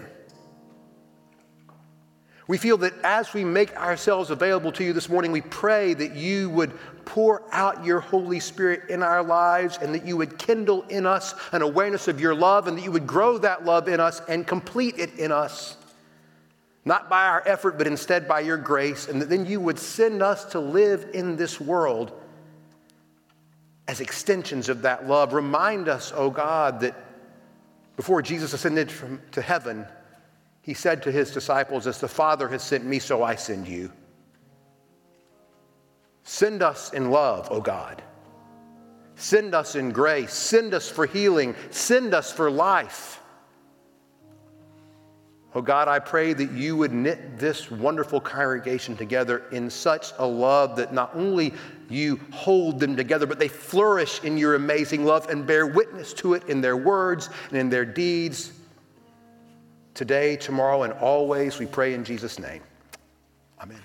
We 2.48 2.56
feel 2.56 2.78
that 2.78 2.94
as 3.04 3.34
we 3.34 3.44
make 3.44 3.76
ourselves 3.76 4.30
available 4.30 4.72
to 4.72 4.82
you 4.82 4.94
this 4.94 5.10
morning, 5.10 5.32
we 5.32 5.42
pray 5.42 5.92
that 5.92 6.14
you 6.14 6.48
would 6.50 6.72
pour 7.04 7.42
out 7.52 7.84
your 7.84 8.00
Holy 8.00 8.40
Spirit 8.40 8.88
in 8.88 9.02
our 9.02 9.22
lives 9.22 9.78
and 9.80 9.94
that 9.94 10.06
you 10.06 10.16
would 10.16 10.38
kindle 10.38 10.82
in 10.88 11.04
us 11.04 11.34
an 11.52 11.60
awareness 11.60 12.08
of 12.08 12.22
your 12.22 12.34
love 12.34 12.66
and 12.66 12.78
that 12.78 12.82
you 12.82 12.90
would 12.90 13.06
grow 13.06 13.36
that 13.36 13.66
love 13.66 13.86
in 13.86 14.00
us 14.00 14.22
and 14.28 14.46
complete 14.46 14.98
it 14.98 15.14
in 15.18 15.30
us, 15.30 15.76
not 16.86 17.10
by 17.10 17.26
our 17.26 17.42
effort, 17.46 17.76
but 17.76 17.86
instead 17.86 18.26
by 18.26 18.40
your 18.40 18.56
grace, 18.56 19.08
and 19.08 19.20
that 19.20 19.28
then 19.28 19.44
you 19.44 19.60
would 19.60 19.78
send 19.78 20.22
us 20.22 20.46
to 20.46 20.58
live 20.58 21.10
in 21.12 21.36
this 21.36 21.60
world 21.60 22.12
as 23.88 24.00
extensions 24.00 24.70
of 24.70 24.82
that 24.82 25.06
love. 25.06 25.34
Remind 25.34 25.86
us, 25.86 26.12
O 26.12 26.16
oh 26.16 26.30
God, 26.30 26.80
that 26.80 26.94
before 27.96 28.22
Jesus 28.22 28.54
ascended 28.54 28.90
from, 28.90 29.20
to 29.32 29.42
heaven, 29.42 29.86
he 30.68 30.74
said 30.74 31.02
to 31.02 31.10
his 31.10 31.30
disciples, 31.30 31.86
As 31.86 31.98
the 31.98 32.08
Father 32.08 32.46
has 32.48 32.62
sent 32.62 32.84
me, 32.84 32.98
so 32.98 33.22
I 33.22 33.36
send 33.36 33.66
you. 33.66 33.90
Send 36.24 36.62
us 36.62 36.92
in 36.92 37.10
love, 37.10 37.48
O 37.50 37.58
God. 37.58 38.02
Send 39.14 39.54
us 39.54 39.76
in 39.76 39.92
grace. 39.92 40.34
Send 40.34 40.74
us 40.74 40.86
for 40.86 41.06
healing. 41.06 41.54
Send 41.70 42.12
us 42.12 42.30
for 42.30 42.50
life. 42.50 43.22
Oh 45.54 45.62
God, 45.62 45.88
I 45.88 46.00
pray 46.00 46.34
that 46.34 46.52
you 46.52 46.76
would 46.76 46.92
knit 46.92 47.38
this 47.38 47.70
wonderful 47.70 48.20
congregation 48.20 48.94
together 48.94 49.44
in 49.50 49.70
such 49.70 50.12
a 50.18 50.26
love 50.26 50.76
that 50.76 50.92
not 50.92 51.16
only 51.16 51.54
you 51.88 52.20
hold 52.30 52.78
them 52.78 52.94
together, 52.94 53.24
but 53.24 53.38
they 53.38 53.48
flourish 53.48 54.22
in 54.22 54.36
your 54.36 54.54
amazing 54.54 55.06
love 55.06 55.30
and 55.30 55.46
bear 55.46 55.66
witness 55.66 56.12
to 56.12 56.34
it 56.34 56.46
in 56.46 56.60
their 56.60 56.76
words 56.76 57.30
and 57.48 57.56
in 57.56 57.70
their 57.70 57.86
deeds 57.86 58.52
today, 59.98 60.36
tomorrow, 60.36 60.84
and 60.84 60.92
always. 60.92 61.58
We 61.58 61.66
pray 61.66 61.92
in 61.92 62.04
Jesus' 62.04 62.38
name. 62.38 62.62
Amen. 63.60 63.82